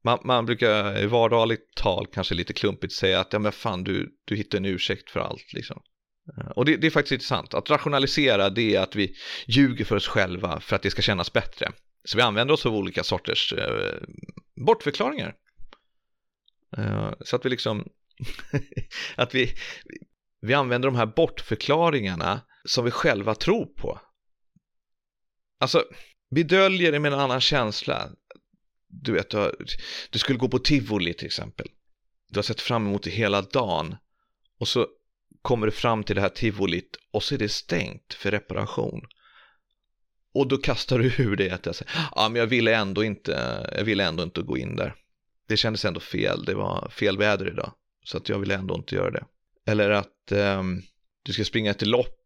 Man, 0.04 0.19
man 0.23 0.45
brukar 0.45 1.04
i 1.04 1.06
vardagligt 1.06 1.76
tal 1.76 2.08
kanske 2.08 2.36
lite 2.36 2.54
klumpigt 2.54 2.93
säga 2.93 3.19
att 3.19 3.34
ja 3.34 3.39
men 3.39 3.52
fan 3.52 3.84
du, 3.84 4.15
du 4.26 4.36
hittar 4.36 4.58
en 4.58 4.65
ursäkt 4.65 5.10
för 5.10 5.19
allt 5.19 5.54
liksom. 5.54 5.82
Eh, 6.38 6.47
och 6.47 6.65
det, 6.65 6.78
det 6.78 6.88
är 6.88 6.91
faktiskt 6.91 7.12
intressant. 7.12 7.54
Att 7.54 7.69
rationalisera 7.69 8.50
det 8.50 8.76
är 8.76 8.82
att 8.82 8.95
vi 8.95 9.15
ljuger 9.47 9.86
för 9.86 9.95
oss 9.95 10.08
själva 10.08 10.60
för 10.60 10.76
att 10.76 10.82
det 10.82 10.91
ska 10.91 11.02
kännas 11.02 11.34
bättre. 11.34 11.71
Så 12.04 12.17
vi 12.17 12.23
använder 12.23 12.54
oss 12.54 12.65
av 12.65 12.76
olika 12.76 13.04
sorters 13.04 13.54
eh, 13.54 14.02
bortförklaringar. 14.65 15.36
Eh, 16.78 17.12
så 17.21 17.36
att 17.36 17.45
vi 17.45 17.50
liksom, 17.50 17.88
att 19.15 19.36
vi, 19.36 19.54
vi 20.41 20.54
använder 20.54 20.88
de 20.88 20.95
här 20.95 21.06
bortförklaringarna 21.06 22.41
som 22.65 22.86
vi 22.86 22.91
själva 22.91 23.36
tror 23.36 23.65
på. 23.65 24.02
Alltså, 25.60 25.84
vi 26.30 26.43
döljer 26.43 26.91
det 26.91 27.00
med 27.00 27.13
en 27.13 27.20
annan 27.20 27.41
känsla. 27.41 28.10
Du 28.88 29.12
vet, 29.12 29.30
du, 29.30 29.38
har, 29.38 29.56
du 30.10 30.20
skulle 30.20 30.39
gå 30.39 30.50
på 30.50 30.60
tivoli 30.60 31.13
till 31.13 31.26
exempel. 31.26 31.67
Du 32.30 32.38
har 32.38 32.43
sett 32.43 32.62
fram 32.62 32.88
emot 32.88 33.04
det 33.04 33.10
hela 33.10 33.41
dagen. 33.41 33.96
Och 34.60 34.67
så 34.67 34.88
kommer 35.41 35.65
du 35.65 35.72
fram 35.72 36.04
till 36.04 36.15
det 36.15 36.22
här 36.22 36.30
tivolit 36.30 36.98
och 37.12 37.24
så 37.24 37.36
är 37.36 37.39
det 37.39 37.50
stängt 37.50 38.13
för 38.13 38.32
reparation. 38.32 39.02
Och 40.34 40.48
då 40.48 40.58
kastar 40.58 41.00
du 41.00 41.24
ur 41.24 41.36
det 41.36 41.52
att 41.52 41.65
jag 41.65 41.76
säger, 41.76 41.91
ja 42.15 42.30
men 42.30 42.39
jag 42.39 42.48
ville 42.48 42.76
ändå 42.76 43.04
inte, 43.04 43.65
jag 43.78 43.84
ville 43.84 44.06
ändå 44.06 44.24
inte 44.24 44.41
gå 44.41 44.58
in 44.58 44.76
där. 44.76 44.96
det 45.48 45.58
kändes 45.58 45.86
ändå 45.86 46.00
fel, 46.00 46.46
det 46.46 46.54
var 46.54 46.89
fel 46.89 47.17
väder 47.17 47.48
idag. 47.48 47.74
Så 48.04 48.17
att 48.17 48.30
jag 48.30 48.39
ville 48.39 48.56
ändå 48.56 48.76
inte 48.76 48.96
göra 48.96 49.12
det. 49.12 49.26
Eller 49.65 49.89
att 49.89 50.32
um, 50.32 50.82
du 51.24 51.34
ska 51.34 51.43
springa 51.43 51.72
ett 51.72 51.88
lopp 51.88 52.16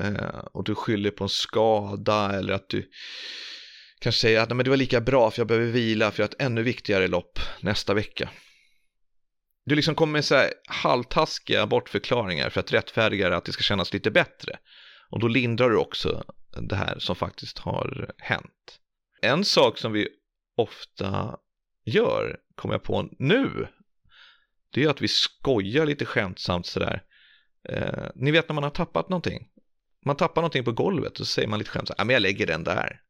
eh, 0.00 0.38
och 0.52 0.64
du 0.64 0.74
skyller 0.74 1.10
på 1.10 1.24
en 1.24 1.28
skada 1.28 2.32
eller 2.32 2.52
att 2.52 2.68
du 2.68 2.90
kanske 3.98 4.20
säger 4.20 4.40
att 4.40 4.48
men 4.48 4.64
det 4.64 4.70
var 4.70 4.76
lika 4.76 5.00
bra 5.00 5.30
för 5.30 5.40
jag 5.40 5.48
behöver 5.48 5.66
vila 5.66 6.10
för 6.10 6.22
jag 6.22 6.28
har 6.28 6.34
ett 6.34 6.42
ännu 6.42 6.62
viktigare 6.62 7.08
lopp 7.08 7.38
nästa 7.60 7.94
vecka. 7.94 8.30
Du 9.66 9.74
liksom 9.74 9.94
kommer 9.94 10.12
med 10.12 10.24
så 10.24 10.34
här 10.34 10.52
halvtaskiga 10.68 11.66
bortförklaringar 11.66 12.50
för 12.50 12.60
att 12.60 12.72
rättfärdiga 12.72 13.36
att 13.36 13.44
det 13.44 13.52
ska 13.52 13.62
kännas 13.62 13.92
lite 13.92 14.10
bättre. 14.10 14.58
Och 15.10 15.20
då 15.20 15.28
lindrar 15.28 15.70
du 15.70 15.76
också 15.76 16.24
det 16.60 16.76
här 16.76 16.98
som 16.98 17.16
faktiskt 17.16 17.58
har 17.58 18.12
hänt. 18.18 18.80
En 19.22 19.44
sak 19.44 19.78
som 19.78 19.92
vi 19.92 20.08
ofta 20.56 21.36
gör, 21.84 22.36
kommer 22.54 22.74
jag 22.74 22.82
på 22.82 23.08
nu, 23.18 23.68
det 24.70 24.84
är 24.84 24.88
att 24.88 25.00
vi 25.00 25.08
skojar 25.08 25.86
lite 25.86 26.04
skämtsamt 26.04 26.66
sådär. 26.66 27.02
Eh, 27.68 28.04
ni 28.14 28.30
vet 28.30 28.48
när 28.48 28.54
man 28.54 28.64
har 28.64 28.70
tappat 28.70 29.08
någonting. 29.08 29.48
Man 30.04 30.16
tappar 30.16 30.42
någonting 30.42 30.64
på 30.64 30.72
golvet 30.72 31.20
och 31.20 31.26
så 31.26 31.32
säger 31.32 31.48
man 31.48 31.58
lite 31.58 31.70
skämtsamt, 31.70 31.98
ja 31.98 32.04
men 32.04 32.14
jag 32.14 32.20
lägger 32.20 32.46
den 32.46 32.64
där. 32.64 33.00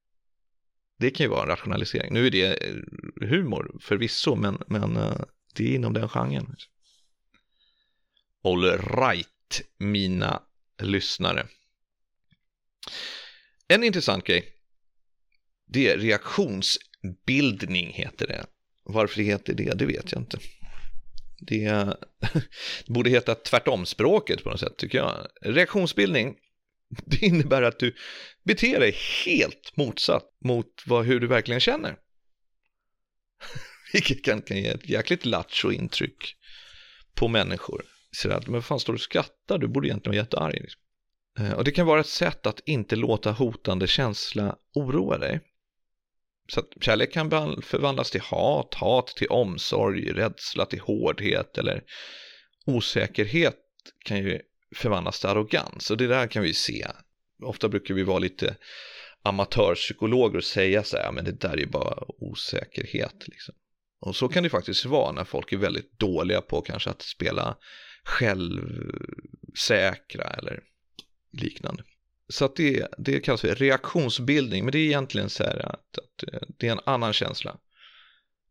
Det 0.98 1.10
kan 1.10 1.24
ju 1.24 1.30
vara 1.30 1.42
en 1.42 1.48
rationalisering. 1.48 2.14
Nu 2.14 2.26
är 2.26 2.30
det 2.30 2.64
eh, 2.64 2.74
humor 3.20 3.76
förvisso, 3.80 4.34
men, 4.34 4.58
men 4.66 4.96
eh, 4.96 5.20
det 5.54 5.64
är 5.64 5.74
inom 5.74 5.92
den 5.92 6.08
genren. 6.08 6.56
All 8.44 8.64
right, 8.78 9.62
mina 9.78 10.42
lyssnare. 10.82 11.46
En 13.68 13.84
intressant 13.84 14.24
grej, 14.24 14.54
det 15.66 15.88
är 15.88 15.98
reaktionsbildning 15.98 17.92
heter 17.92 18.26
det. 18.26 18.46
Varför 18.84 19.16
det 19.16 19.22
heter 19.22 19.54
det, 19.54 19.74
det 19.74 19.86
vet 19.86 20.12
jag 20.12 20.22
inte. 20.22 20.38
Det, 21.38 21.64
det 22.86 22.92
borde 22.92 23.10
heta 23.10 23.34
tvärtomspråket 23.34 24.44
på 24.44 24.50
något 24.50 24.60
sätt 24.60 24.76
tycker 24.76 24.98
jag. 24.98 25.26
Reaktionsbildning, 25.42 26.36
det 27.06 27.22
innebär 27.22 27.62
att 27.62 27.78
du 27.78 27.94
beter 28.44 28.80
dig 28.80 28.96
helt 29.24 29.76
motsatt 29.76 30.30
mot 30.44 30.82
vad, 30.86 31.04
hur 31.04 31.20
du 31.20 31.26
verkligen 31.26 31.60
känner. 31.60 31.96
Vilket 33.92 34.24
kan, 34.24 34.42
kan 34.42 34.56
ge 34.56 34.68
ett 34.68 34.88
jäkligt 34.88 35.24
lattjo 35.24 35.72
intryck 35.72 36.36
på 37.14 37.28
människor. 37.28 37.84
Så 38.10 38.30
att, 38.30 38.46
men 38.46 38.62
fan 38.62 38.80
står 38.80 38.92
du 38.92 38.96
och 38.96 39.00
skrattar? 39.00 39.58
Du 39.58 39.68
borde 39.68 39.88
egentligen 39.88 40.16
vara 40.16 40.24
jättearg. 40.24 40.54
Liksom. 40.60 40.80
Eh, 41.38 41.52
och 41.52 41.64
det 41.64 41.70
kan 41.70 41.86
vara 41.86 42.00
ett 42.00 42.06
sätt 42.06 42.46
att 42.46 42.60
inte 42.64 42.96
låta 42.96 43.32
hotande 43.32 43.86
känsla 43.86 44.56
oroa 44.74 45.18
dig. 45.18 45.40
Så 46.48 46.60
att 46.60 46.68
kärlek 46.80 47.12
kan 47.12 47.30
förvandlas 47.62 48.10
till 48.10 48.20
hat, 48.20 48.74
hat 48.74 49.06
till 49.06 49.28
omsorg, 49.28 50.12
rädsla 50.12 50.66
till 50.66 50.80
hårdhet 50.80 51.58
eller 51.58 51.82
osäkerhet 52.66 53.58
kan 54.04 54.18
ju 54.18 54.40
förvandlas 54.74 55.20
till 55.20 55.28
arrogans. 55.28 55.90
Och 55.90 55.96
det 55.96 56.06
där 56.06 56.26
kan 56.26 56.42
vi 56.42 56.54
se. 56.54 56.86
Ofta 57.42 57.68
brukar 57.68 57.94
vi 57.94 58.02
vara 58.02 58.18
lite 58.18 58.56
amatörpsykologer 59.22 60.36
och 60.36 60.44
säga 60.44 60.84
så 60.84 60.96
här, 60.96 61.12
men 61.12 61.24
det 61.24 61.40
där 61.40 61.52
är 61.52 61.56
ju 61.56 61.66
bara 61.66 62.04
osäkerhet. 62.08 63.28
Liksom. 63.28 63.54
Och 64.00 64.16
så 64.16 64.28
kan 64.28 64.42
det 64.42 64.50
faktiskt 64.50 64.84
vara 64.84 65.12
när 65.12 65.24
folk 65.24 65.52
är 65.52 65.56
väldigt 65.56 65.98
dåliga 65.98 66.40
på 66.40 66.60
kanske 66.60 66.90
att 66.90 67.02
spela 67.02 67.56
självsäkra 68.04 70.24
eller 70.24 70.60
liknande. 71.32 71.82
Så 72.28 72.44
att 72.44 72.56
det, 72.56 72.86
det 72.98 73.20
kallas 73.20 73.40
för 73.40 73.54
reaktionsbildning, 73.54 74.64
men 74.64 74.72
det 74.72 74.78
är 74.78 74.86
egentligen 74.86 75.30
så 75.30 75.44
här 75.44 75.66
att, 75.66 75.98
att 75.98 76.32
eh, 76.32 76.40
det 76.58 76.68
är 76.68 76.72
en 76.72 76.80
annan 76.86 77.12
känsla 77.12 77.58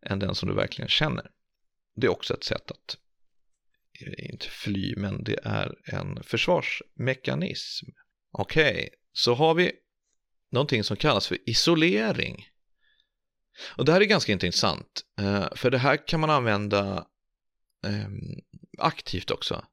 än 0.05 0.19
den 0.19 0.35
som 0.35 0.49
du 0.49 0.55
verkligen 0.55 0.89
känner. 0.89 1.31
Det 1.95 2.07
är 2.07 2.11
också 2.11 2.33
ett 2.33 2.43
sätt 2.43 2.71
att, 2.71 2.97
Eh, 3.99 4.31
inte 4.31 4.47
fly, 4.47 4.93
men 4.97 5.23
det 5.23 5.39
är 5.43 5.75
en 5.85 6.23
försvarsmekanism. 6.23 7.85
Okej, 8.31 8.71
okay, 8.71 8.89
så 9.13 9.33
har 9.33 9.53
vi 9.53 9.71
någonting 10.51 10.83
som 10.83 10.97
kallas 10.97 11.27
för 11.27 11.37
isolering. 11.45 12.47
Och 13.77 13.85
det 13.85 13.91
här 13.91 14.01
är 14.01 14.05
ganska 14.05 14.31
intressant, 14.31 15.01
eh, 15.19 15.47
för 15.55 15.71
det 15.71 15.77
här 15.77 16.07
kan 16.07 16.19
man 16.19 16.29
använda 16.29 17.07
ehm, 17.85 18.41
aktivt 18.77 19.31
också. 19.31 19.65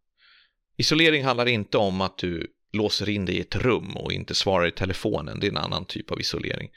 Isolering 0.76 1.24
handlar 1.24 1.46
inte 1.46 1.78
om 1.78 2.00
att 2.00 2.18
du 2.18 2.54
låser 2.72 3.08
in 3.08 3.24
dig 3.24 3.36
i 3.36 3.40
ett 3.40 3.56
rum 3.56 3.96
och 3.96 4.12
inte 4.12 4.34
svarar 4.34 4.66
i 4.66 4.72
telefonen. 4.72 5.40
Det 5.40 5.46
är 5.46 5.50
en 5.50 5.56
annan 5.56 5.84
typ 5.84 6.10
av 6.10 6.20
isolering. 6.20 6.70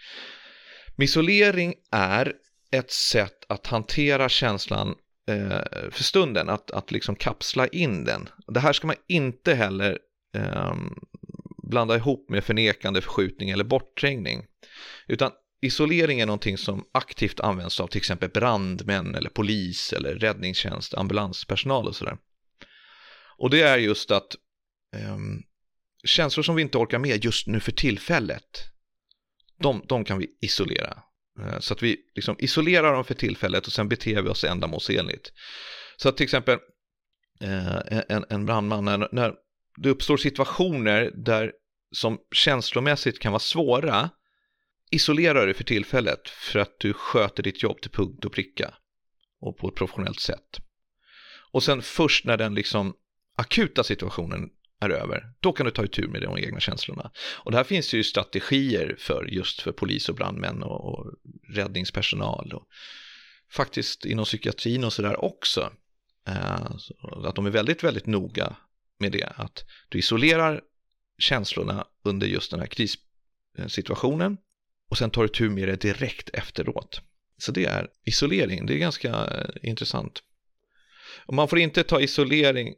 Men 0.96 1.06
isolering 1.06 1.74
är 1.92 2.34
ett 2.72 2.92
sätt 2.92 3.46
att 3.50 3.68
hantera 3.68 4.30
känslan 4.30 4.96
Eh, 5.28 5.90
för 5.92 6.04
stunden, 6.04 6.50
att, 6.50 6.72
att 6.72 6.92
liksom 6.92 7.16
kapsla 7.16 7.68
in 7.68 8.04
den. 8.04 8.30
Det 8.48 8.60
här 8.60 8.74
ska 8.74 8.88
man 8.88 8.96
inte 9.08 9.54
heller 9.54 10.00
eh, 10.36 10.76
blanda 11.64 11.96
ihop 11.96 12.30
med 12.30 12.44
förnekande, 12.44 13.02
förskjutning 13.02 13.50
eller 13.50 13.64
bortträngning. 13.64 14.46
Utan 15.08 15.32
isolering 15.62 16.20
är 16.20 16.26
någonting 16.26 16.58
som 16.58 16.86
aktivt 16.92 17.40
används 17.40 17.80
av 17.80 17.88
till 17.88 17.98
exempel 17.98 18.30
brandmän 18.30 19.16
eller 19.16 19.30
polis 19.30 19.94
eller 19.94 20.16
räddningstjänst, 20.16 20.94
ambulanspersonal 20.94 21.88
och 21.88 21.96
sådär. 21.96 22.18
Och 23.38 23.50
det 23.50 23.62
är 23.62 23.78
just 23.78 24.12
att 24.12 24.36
eh, 24.96 25.18
känslor 26.04 26.44
som 26.44 26.56
vi 26.56 26.62
inte 26.62 26.78
orkar 26.78 27.00
med 27.00 27.26
just 27.26 27.48
nu 27.48 27.60
för 27.60 27.72
tillfället, 27.72 28.60
de, 29.60 29.86
de 29.88 30.06
kan 30.06 30.18
vi 30.18 30.28
isolera. 30.42 31.04
Eh, 31.39 31.60
så 31.60 31.74
att 31.74 31.84
vi 31.84 31.98
liksom 32.15 32.36
isolerar 32.39 32.93
dem 32.93 33.06
för 33.06 33.13
tillfället 33.13 33.67
och 33.67 33.74
sen 33.74 33.89
beter 33.89 34.22
vi 34.22 34.30
oss 34.30 34.43
ändamålsenligt. 34.43 35.32
Så 35.98 36.10
att 36.10 36.17
till 36.17 36.24
exempel 36.24 36.60
eh, 37.41 38.02
en, 38.10 38.26
en 38.30 38.46
brandman, 38.46 38.86
när, 38.86 39.10
när 39.12 39.34
det 39.78 39.89
uppstår 39.89 40.17
situationer 40.17 41.12
där 41.15 41.52
som 41.91 42.19
känslomässigt 42.32 43.19
kan 43.19 43.32
vara 43.32 43.39
svåra, 43.39 44.10
isolera 44.91 45.46
dig 45.46 45.54
för 45.54 45.63
tillfället 45.63 46.30
för 46.30 46.60
att 46.60 46.80
du 46.80 46.93
sköter 46.93 47.43
ditt 47.43 47.63
jobb 47.63 47.82
till 47.82 47.91
punkt 47.91 48.26
och 48.26 48.34
pricka 48.34 48.74
och 49.39 49.58
på 49.58 49.67
ett 49.67 49.76
professionellt 49.76 50.19
sätt. 50.19 50.60
Och 51.52 51.63
sen 51.63 51.82
först 51.82 52.26
när 52.26 52.38
den 52.38 52.56
liksom 52.56 52.93
akuta 53.36 53.84
situationen 53.84 54.50
är 54.80 54.90
över, 54.90 55.34
då 55.40 55.54
kan 55.54 55.66
du 55.66 55.72
ta 55.72 55.84
itu 55.84 56.08
med 56.08 56.22
de 56.22 56.38
egna 56.38 56.60
känslorna. 56.60 57.12
Och 57.18 57.52
där 57.52 57.64
finns 57.64 57.94
ju 57.94 58.04
strategier 58.04 58.96
för 59.00 59.26
just 59.26 59.62
för 59.62 59.72
polis 59.72 60.10
och 60.10 60.16
brandmän 60.16 60.64
och, 60.64 60.86
och 60.86 61.14
räddningspersonal 61.50 62.54
och 62.54 62.68
faktiskt 63.52 64.06
inom 64.06 64.26
psykiatrin 64.26 64.84
och 64.84 64.94
sådär 64.94 65.24
också. 65.24 65.74
Eh, 66.28 66.72
att 67.26 67.36
de 67.36 67.46
är 67.46 67.50
väldigt, 67.50 67.84
väldigt 67.84 68.06
noga 68.06 68.56
med 69.00 69.12
det, 69.12 69.34
att 69.36 69.66
du 69.90 70.00
isolerar 70.00 70.62
känslorna 71.18 71.88
under 72.04 72.28
just 72.28 72.52
den 72.52 72.60
här 72.60 72.68
krissituationen 72.68 74.38
och 74.90 74.98
sen 74.98 75.10
tar 75.10 75.22
du 75.22 75.28
tur 75.28 75.50
med 75.50 75.68
det 75.68 75.82
direkt 75.82 76.30
efteråt. 76.30 77.02
Så 77.38 77.52
det 77.52 77.66
är 77.66 77.88
isolering, 78.06 78.66
det 78.66 78.74
är 78.74 78.78
ganska 78.78 79.10
eh, 79.10 79.70
intressant. 79.70 80.24
Och 81.26 81.34
man 81.34 81.48
får 81.48 81.60
inte 81.60 81.84
ta 81.84 82.02
isolering, 82.02 82.74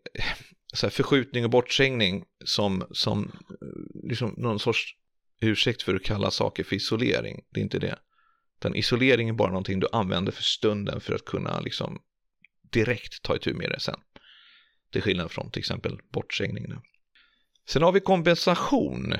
så 0.75 0.85
här 0.85 0.91
förskjutning 0.91 1.43
och 1.43 1.49
bortträngning 1.49 2.25
som, 2.45 2.87
som 2.91 3.23
eh, 3.61 4.07
liksom 4.09 4.33
någon 4.37 4.59
sorts 4.59 4.95
ursäkt 5.41 5.81
för 5.81 5.95
att 5.95 6.03
kalla 6.03 6.31
saker 6.31 6.63
för 6.63 6.75
isolering. 6.75 7.45
Det 7.49 7.59
är 7.59 7.63
inte 7.63 7.79
det. 7.79 7.99
Den 8.59 8.75
isolering 8.75 9.29
är 9.29 9.33
bara 9.33 9.49
någonting 9.49 9.79
du 9.79 9.87
använder 9.91 10.31
för 10.31 10.43
stunden 10.43 11.01
för 11.01 11.15
att 11.15 11.25
kunna 11.25 11.59
liksom 11.59 12.01
direkt 12.71 13.23
ta 13.23 13.35
itu 13.35 13.53
med 13.53 13.69
det 13.69 13.79
sen. 13.79 13.99
Till 14.91 15.01
skillnad 15.01 15.31
från 15.31 15.51
till 15.51 15.59
exempel 15.59 15.99
bortträngning. 16.13 16.65
Sen 17.67 17.81
har 17.81 17.91
vi 17.91 17.99
kompensation. 17.99 19.13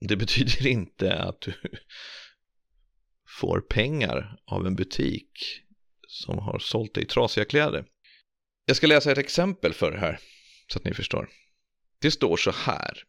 Det 0.00 0.16
betyder 0.16 0.66
inte 0.66 1.14
att 1.14 1.40
du 1.40 1.54
får 3.40 3.60
pengar 3.60 4.36
av 4.44 4.66
en 4.66 4.76
butik 4.76 5.30
som 6.08 6.38
har 6.38 6.58
sålt 6.58 6.94
dig 6.94 7.06
trasiga 7.06 7.44
kläder. 7.44 7.86
Jag 8.64 8.76
ska 8.76 8.86
läsa 8.86 9.12
ett 9.12 9.18
exempel 9.18 9.72
för 9.72 9.92
det 9.92 9.98
här 9.98 10.20
så 10.72 10.78
att 10.78 10.84
ni 10.84 10.94
förstår. 10.94 11.28
Det 11.98 12.10
står 12.10 12.36
så 12.36 12.50
här. 12.50 13.02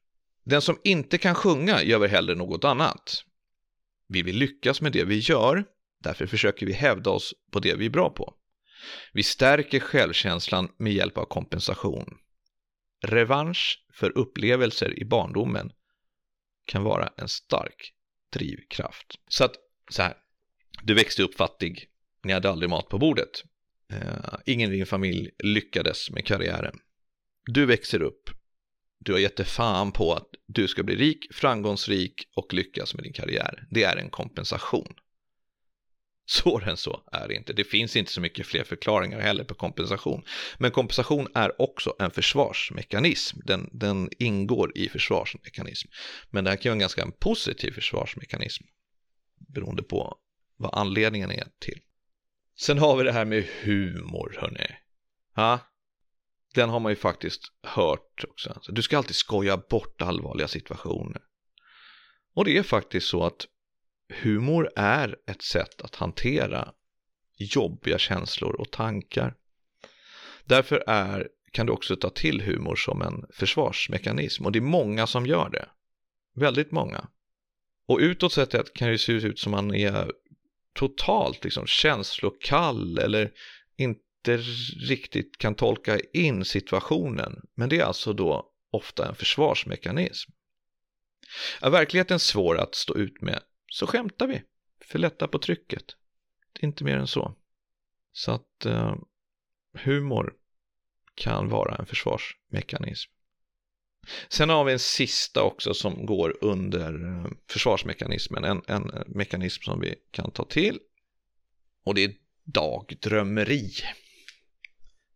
Den 0.43 0.61
som 0.61 0.79
inte 0.83 1.17
kan 1.17 1.35
sjunga 1.35 1.83
gör 1.83 1.99
väl 1.99 2.09
hellre 2.09 2.35
något 2.35 2.63
annat. 2.63 3.23
Vi 4.07 4.21
vill 4.21 4.37
lyckas 4.37 4.81
med 4.81 4.91
det 4.91 5.03
vi 5.03 5.19
gör, 5.19 5.65
därför 6.03 6.27
försöker 6.27 6.65
vi 6.65 6.73
hävda 6.73 7.09
oss 7.09 7.33
på 7.51 7.59
det 7.59 7.75
vi 7.75 7.85
är 7.85 7.89
bra 7.89 8.09
på. 8.09 8.33
Vi 9.13 9.23
stärker 9.23 9.79
självkänslan 9.79 10.71
med 10.77 10.93
hjälp 10.93 11.17
av 11.17 11.25
kompensation. 11.25 12.17
Revansch 13.03 13.85
för 13.93 14.17
upplevelser 14.17 14.99
i 14.99 15.05
barndomen 15.05 15.71
kan 16.65 16.83
vara 16.83 17.13
en 17.17 17.27
stark 17.27 17.93
drivkraft. 18.33 19.19
Så 19.27 19.43
att, 19.43 19.55
så 19.91 20.01
här, 20.01 20.13
du 20.83 20.93
växte 20.93 21.23
upp 21.23 21.35
fattig, 21.35 21.89
ni 22.23 22.33
hade 22.33 22.49
aldrig 22.49 22.69
mat 22.69 22.89
på 22.89 22.97
bordet. 22.97 23.43
Eh, 23.89 24.35
ingen 24.45 24.71
i 24.71 24.75
din 24.75 24.85
familj 24.85 25.29
lyckades 25.39 26.11
med 26.11 26.25
karriären. 26.25 26.79
Du 27.47 27.65
växer 27.65 28.01
upp. 28.01 28.29
Du 28.99 29.11
har 29.11 29.19
gett 29.19 29.47
fan 29.47 29.91
på 29.91 30.13
att 30.13 30.29
du 30.47 30.67
ska 30.67 30.83
bli 30.83 30.95
rik, 30.95 31.27
framgångsrik 31.33 32.29
och 32.35 32.53
lyckas 32.53 32.93
med 32.93 33.03
din 33.03 33.13
karriär. 33.13 33.67
Det 33.69 33.83
är 33.83 33.97
en 33.97 34.09
kompensation. 34.09 34.93
Svårare 36.29 36.71
än 36.71 36.77
så 36.77 37.03
är 37.11 37.27
det 37.27 37.33
inte. 37.33 37.53
Det 37.53 37.63
finns 37.63 37.95
inte 37.95 38.11
så 38.11 38.21
mycket 38.21 38.47
fler 38.47 38.63
förklaringar 38.63 39.19
heller 39.19 39.43
på 39.43 39.53
kompensation. 39.53 40.23
Men 40.57 40.71
kompensation 40.71 41.27
är 41.33 41.61
också 41.61 41.95
en 41.99 42.11
försvarsmekanism. 42.11 43.39
Den, 43.43 43.69
den 43.73 44.09
ingår 44.19 44.77
i 44.77 44.89
försvarsmekanism. 44.89 45.89
Men 46.29 46.43
det 46.43 46.49
här 46.49 46.57
kan 46.57 46.69
vara 46.69 46.75
en 46.75 46.79
ganska 46.79 47.11
positiv 47.19 47.71
försvarsmekanism. 47.71 48.63
Beroende 49.53 49.83
på 49.83 50.17
vad 50.57 50.73
anledningen 50.73 51.31
är 51.31 51.47
till. 51.59 51.81
Sen 52.59 52.77
har 52.77 52.97
vi 52.97 53.03
det 53.03 53.11
här 53.11 53.25
med 53.25 53.43
humor, 53.63 54.37
hörni. 54.41 54.67
Ha? 55.35 55.59
Den 56.57 56.69
har 56.69 56.79
man 56.79 56.91
ju 56.91 56.95
faktiskt 56.95 57.41
hört 57.63 58.23
också. 58.27 58.61
Du 58.67 58.81
ska 58.81 58.97
alltid 58.97 59.15
skoja 59.15 59.57
bort 59.57 60.01
allvarliga 60.01 60.47
situationer. 60.47 61.21
Och 62.33 62.45
det 62.45 62.57
är 62.57 62.63
faktiskt 62.63 63.07
så 63.07 63.23
att 63.23 63.47
humor 64.23 64.69
är 64.75 65.15
ett 65.27 65.41
sätt 65.41 65.81
att 65.81 65.95
hantera 65.95 66.73
jobbiga 67.35 67.97
känslor 67.97 68.61
och 68.61 68.71
tankar. 68.71 69.35
Därför 70.45 70.83
är, 70.87 71.27
kan 71.51 71.65
du 71.65 71.73
också 71.73 71.95
ta 71.95 72.09
till 72.09 72.41
humor 72.41 72.75
som 72.75 73.01
en 73.01 73.25
försvarsmekanism 73.33 74.45
och 74.45 74.51
det 74.51 74.59
är 74.59 74.61
många 74.61 75.07
som 75.07 75.25
gör 75.25 75.49
det. 75.49 75.69
Väldigt 76.35 76.71
många. 76.71 77.07
Och 77.87 77.99
utåt 77.99 78.33
sett 78.33 78.73
kan 78.73 78.89
det 78.89 78.97
se 78.97 79.11
ut 79.11 79.39
som 79.39 79.51
man 79.51 79.75
är 79.75 80.11
totalt 80.73 81.43
liksom 81.43 81.67
känslokall 81.67 82.97
eller 82.97 83.31
inte 83.75 84.06
riktigt 84.89 85.37
kan 85.37 85.55
tolka 85.55 85.99
in 86.13 86.45
situationen. 86.45 87.41
Men 87.55 87.69
det 87.69 87.79
är 87.79 87.83
alltså 87.83 88.13
då 88.13 88.51
ofta 88.71 89.07
en 89.09 89.15
försvarsmekanism. 89.15 90.31
Är 91.61 91.69
verkligheten 91.69 92.19
svår 92.19 92.57
att 92.57 92.75
stå 92.75 92.97
ut 92.97 93.21
med 93.21 93.43
så 93.71 93.87
skämtar 93.87 94.27
vi 94.27 94.43
för 94.81 94.99
lätta 94.99 95.27
på 95.27 95.39
trycket. 95.39 95.85
Det 96.53 96.63
är 96.63 96.67
inte 96.67 96.83
mer 96.83 96.97
än 96.97 97.07
så. 97.07 97.35
Så 98.11 98.31
att 98.31 98.65
eh, 98.65 98.95
humor 99.73 100.33
kan 101.15 101.49
vara 101.49 101.75
en 101.75 101.85
försvarsmekanism. 101.85 103.11
Sen 104.29 104.49
har 104.49 104.63
vi 104.63 104.73
en 104.73 104.79
sista 104.79 105.43
också 105.43 105.73
som 105.73 106.05
går 106.05 106.37
under 106.41 107.05
eh, 107.05 107.31
försvarsmekanismen, 107.49 108.43
en, 108.43 108.61
en 108.67 108.91
mekanism 109.07 109.63
som 109.63 109.79
vi 109.79 109.95
kan 110.11 110.31
ta 110.31 110.45
till. 110.45 110.79
Och 111.83 111.95
det 111.95 112.03
är 112.03 112.13
dagdrömmeri. 112.43 113.71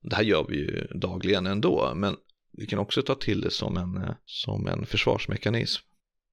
Det 0.01 0.15
här 0.15 0.23
gör 0.23 0.45
vi 0.49 0.57
ju 0.57 0.87
dagligen 0.95 1.47
ändå, 1.47 1.91
men 1.95 2.15
vi 2.51 2.67
kan 2.67 2.79
också 2.79 3.01
ta 3.01 3.15
till 3.15 3.41
det 3.41 3.51
som 3.51 3.77
en, 3.77 3.97
eh, 3.97 4.15
som 4.25 4.67
en 4.67 4.85
försvarsmekanism. 4.85 5.85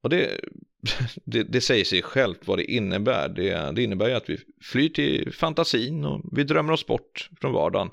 Och 0.02 0.10
det, 0.10 0.40
det, 1.24 1.42
det, 1.42 1.60
säger 1.60 1.84
sig 1.84 2.02
självt 2.02 2.46
vad 2.46 2.58
det 2.58 2.72
innebär. 2.72 3.28
Det, 3.28 3.74
det 3.74 3.82
innebär 3.82 4.08
ju 4.08 4.14
att 4.14 4.30
vi 4.30 4.38
flyr 4.62 4.88
till 4.88 5.32
fantasin 5.32 6.04
och 6.04 6.24
vi 6.32 6.44
drömmer 6.44 6.72
oss 6.72 6.86
bort 6.86 7.30
från 7.40 7.52
vardagen. 7.52 7.90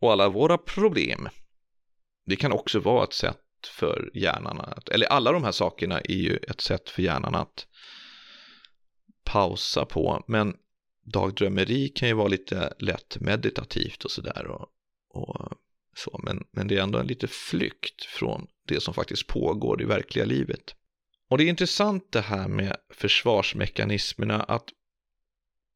Och 0.00 0.12
alla 0.12 0.28
våra 0.28 0.58
problem. 0.58 1.28
Det 2.26 2.36
kan 2.36 2.52
också 2.52 2.80
vara 2.80 3.04
ett 3.04 3.12
sätt 3.12 3.38
för 3.78 4.10
hjärnan 4.14 4.60
att, 4.60 4.88
eller 4.88 5.06
alla 5.06 5.32
de 5.32 5.44
här 5.44 5.52
sakerna 5.52 6.00
är 6.00 6.14
ju 6.14 6.36
ett 6.36 6.60
sätt 6.60 6.90
för 6.90 7.02
hjärnan 7.02 7.34
att 7.34 7.66
pausa 9.24 9.84
på. 9.84 10.24
Men 10.26 10.56
dagdrömmeri 11.04 11.88
kan 11.88 12.08
ju 12.08 12.14
vara 12.14 12.28
lite 12.28 12.74
lätt 12.78 13.20
meditativt 13.20 14.04
och 14.04 14.10
sådär. 14.10 14.46
Och, 14.46 14.68
och 15.08 15.48
så. 15.96 16.20
Men, 16.24 16.44
men 16.52 16.68
det 16.68 16.78
är 16.78 16.82
ändå 16.82 16.98
en 16.98 17.06
lite 17.06 17.26
flykt 17.28 18.04
från 18.04 18.46
det 18.68 18.80
som 18.80 18.94
faktiskt 18.94 19.26
pågår 19.26 19.82
i 19.82 19.84
verkliga 19.84 20.24
livet. 20.24 20.74
Och 21.28 21.38
det 21.38 21.44
är 21.44 21.48
intressant 21.48 22.12
det 22.12 22.20
här 22.20 22.48
med 22.48 22.76
försvarsmekanismerna 22.90 24.42
att 24.42 24.68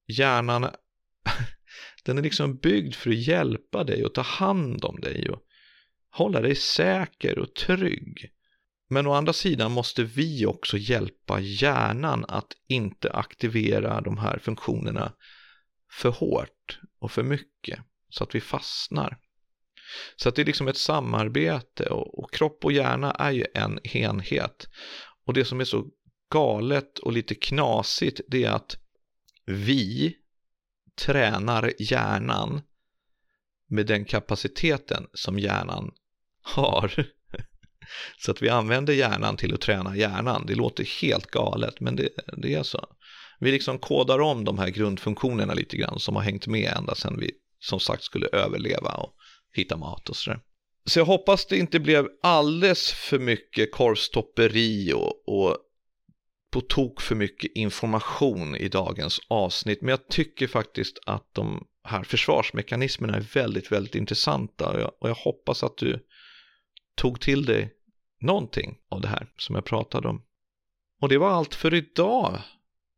hjärnan 0.07 0.63
den 2.05 2.19
är 2.19 2.23
liksom 2.23 2.57
byggd 2.57 2.95
för 2.95 3.11
att 3.11 3.17
hjälpa 3.17 3.85
dig 3.85 4.05
och 4.05 4.15
ta 4.15 4.21
hand 4.21 4.85
om 4.85 5.01
dig 5.01 5.31
och 5.31 5.43
hålla 6.11 6.41
dig 6.41 6.55
säker 6.55 7.39
och 7.39 7.55
trygg. 7.55 8.33
Men 8.89 9.07
å 9.07 9.13
andra 9.13 9.33
sidan 9.33 9.73
måste 9.73 10.05
vi 10.05 10.47
också 10.47 10.77
hjälpa 10.77 11.41
hjärnan 11.41 12.25
att 12.29 12.53
inte 12.69 13.13
aktivera 13.13 14.01
de 14.01 14.19
här 14.19 14.39
funktionerna 14.39 15.13
för 15.91 16.11
hårt 16.11 16.81
och 16.99 17.13
för 17.13 17.23
mycket 17.23 17.79
så 18.09 18.25
att 18.25 18.35
vi 18.35 18.41
fastnar. 18.41 19.19
Så 20.17 20.29
att 20.29 20.35
det 20.35 20.43
är 20.43 20.47
liksom 20.47 20.69
ett 20.69 20.77
samarbete 20.77 21.85
och, 21.85 22.19
och 22.19 22.33
kropp 22.33 22.65
och 22.65 22.73
hjärna 22.73 23.11
är 23.11 23.31
ju 23.31 23.45
en 23.55 23.87
enhet. 23.87 24.67
Och 25.25 25.35
det 25.35 25.45
som 25.45 25.61
är 25.61 25.65
så 25.65 25.87
galet 26.31 26.99
och 26.99 27.13
lite 27.13 27.35
knasigt 27.35 28.21
det 28.29 28.45
är 28.45 28.51
att 28.51 28.77
vi 29.45 30.17
tränar 30.95 31.73
hjärnan 31.79 32.63
med 33.69 33.87
den 33.87 34.05
kapaciteten 34.05 35.07
som 35.13 35.39
hjärnan 35.39 35.91
har. 36.43 37.07
Så 38.19 38.31
att 38.31 38.43
vi 38.43 38.49
använder 38.49 38.93
hjärnan 38.93 39.37
till 39.37 39.55
att 39.55 39.61
träna 39.61 39.97
hjärnan. 39.97 40.47
Det 40.47 40.55
låter 40.55 41.01
helt 41.01 41.27
galet, 41.27 41.81
men 41.81 41.97
det, 41.97 42.09
det 42.37 42.55
är 42.55 42.63
så. 42.63 42.87
Vi 43.41 43.53
liksom 43.53 43.79
kodar 43.79 44.19
om 44.19 44.45
de 44.45 44.59
här 44.59 44.69
grundfunktionerna 44.69 45.55
lite 45.55 45.77
grann 45.77 45.99
som 46.01 46.17
har 46.17 46.23
hängt 46.23 46.47
med 46.47 46.73
ända 46.77 46.95
sedan 46.95 47.17
vi 47.21 47.31
som 47.61 47.81
sagt 47.81 48.03
skulle 48.03 48.27
överleva 48.27 48.91
och 48.91 49.15
hitta 49.55 49.77
mat 49.77 50.09
och 50.09 50.17
sådär. 50.17 50.41
Så 50.85 50.99
jag 50.99 51.07
hoppas 51.07 51.47
det 51.47 51.59
inte 51.59 51.81
blev 51.81 52.09
alldeles 52.23 52.93
för 52.93 53.19
mycket 53.19 53.73
korvstopperi 53.73 54.93
och, 54.93 55.29
och 55.29 55.57
på 56.51 56.61
tok 56.61 57.01
för 57.01 57.15
mycket 57.15 57.53
information 57.55 58.57
i 58.57 58.69
dagens 58.69 59.21
avsnitt. 59.29 59.83
Men 59.83 59.89
jag 59.89 60.09
tycker 60.09 60.47
faktiskt 60.47 60.99
att 61.07 61.35
de 61.35 61.67
här 61.85 62.03
försvarsmekanismerna 62.03 63.17
är 63.17 63.27
väldigt, 63.35 63.73
väldigt 63.73 63.95
intressanta 63.95 64.69
och 64.69 64.81
jag, 64.81 64.93
och 65.01 65.09
jag 65.09 65.15
hoppas 65.15 65.63
att 65.63 65.77
du 65.77 66.07
tog 66.97 67.21
till 67.21 67.45
dig 67.45 67.75
någonting 68.21 68.79
av 68.89 69.01
det 69.01 69.09
här 69.09 69.27
som 69.37 69.55
jag 69.55 69.65
pratade 69.65 70.09
om. 70.09 70.23
Och 71.01 71.09
det 71.09 71.19
var 71.19 71.31
allt 71.31 71.55
för 71.55 71.75
idag, 71.75 72.39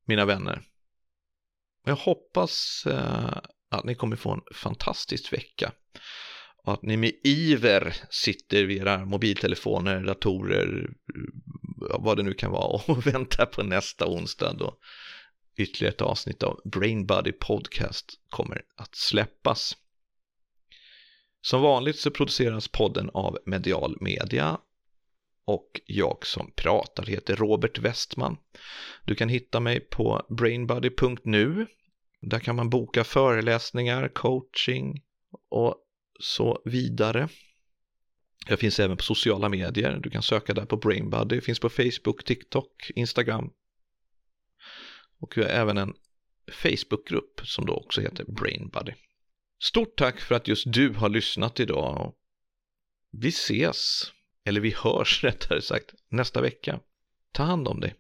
mina 0.05 0.25
vänner. 0.25 0.63
Jag 1.85 1.97
hoppas 1.97 2.85
eh, 2.87 3.39
att 3.71 3.85
ni 3.85 3.95
kommer 3.95 4.17
få 4.17 4.31
en 4.31 4.43
fantastisk 4.55 5.33
vecka 5.33 5.73
och 6.65 6.73
att 6.73 6.83
ni 6.83 6.97
med 6.97 7.13
iver 7.25 7.95
sitter 8.11 8.65
vid 8.65 8.83
era 8.83 9.05
mobiltelefoner, 9.05 10.01
datorer, 10.01 10.91
eh, 11.15 12.01
vad 12.01 12.17
det 12.17 12.23
nu 12.23 12.35
kan 12.35 12.51
vara 12.51 12.83
och 12.87 13.07
väntar 13.07 13.47
på 13.47 13.63
nästa 13.63 14.07
onsdag 14.07 14.53
då 14.53 14.79
ytterligare 15.57 15.95
ett 15.95 16.01
avsnitt 16.01 16.43
av 16.43 16.61
Brain 16.65 17.07
Body 17.07 17.33
Podcast 17.33 18.21
kommer 18.29 18.63
att 18.77 18.95
släppas. 18.95 19.77
Som 21.41 21.63
vanligt 21.63 21.99
så 21.99 22.11
produceras 22.11 22.69
podden 22.69 23.11
av 23.15 23.39
Medial 23.47 23.97
Media 24.01 24.59
och 25.45 25.81
jag 25.87 26.27
som 26.27 26.53
pratar 26.57 27.07
heter 27.07 27.37
Robert 27.37 27.79
Westman. 27.79 28.37
Du 29.05 29.15
kan 29.15 29.29
hitta 29.29 29.61
mig 29.61 29.81
på 29.81 30.27
brainbody.nu. 30.29 31.67
Där 32.21 32.39
kan 32.39 32.57
man 32.57 32.71
boka 32.71 33.05
föreläsningar, 33.05 34.09
coaching 34.09 35.03
och 35.49 35.77
så 36.21 36.63
vidare. 36.65 37.29
Jag 38.47 38.59
finns 38.59 38.81
även 38.81 38.97
på 38.97 39.03
sociala 39.03 39.49
medier. 39.49 40.01
Du 40.03 40.11
kan 40.11 40.23
söka 40.23 40.55
där 40.55 40.65
på 40.65 40.77
BrainBuddy. 40.77 41.35
Jag 41.35 41.45
finns 41.45 41.61
på 41.61 41.69
Facebook, 41.69 42.25
TikTok, 42.25 42.91
Instagram. 42.95 43.51
Och 45.21 45.37
vi 45.37 45.43
har 45.43 45.51
även 45.51 45.79
en 45.79 45.95
Facebookgrupp 46.53 47.41
som 47.45 47.67
då 47.67 47.75
också 47.75 48.01
heter 48.01 48.25
BrainBuddy. 48.25 48.93
Stort 49.63 49.97
tack 49.97 50.21
för 50.21 50.35
att 50.35 50.49
just 50.49 50.73
du 50.73 50.95
har 50.95 51.09
lyssnat 51.09 51.61
idag. 51.61 52.15
Vi 53.13 53.29
ses, 53.29 54.03
eller 54.45 54.61
vi 54.61 54.75
hörs 54.77 55.25
rättare 55.25 55.63
sagt, 55.63 55.95
nästa 56.11 56.41
vecka. 56.41 56.81
Ta 57.33 57.43
hand 57.43 57.69
om 57.69 57.81
dig. 57.81 57.95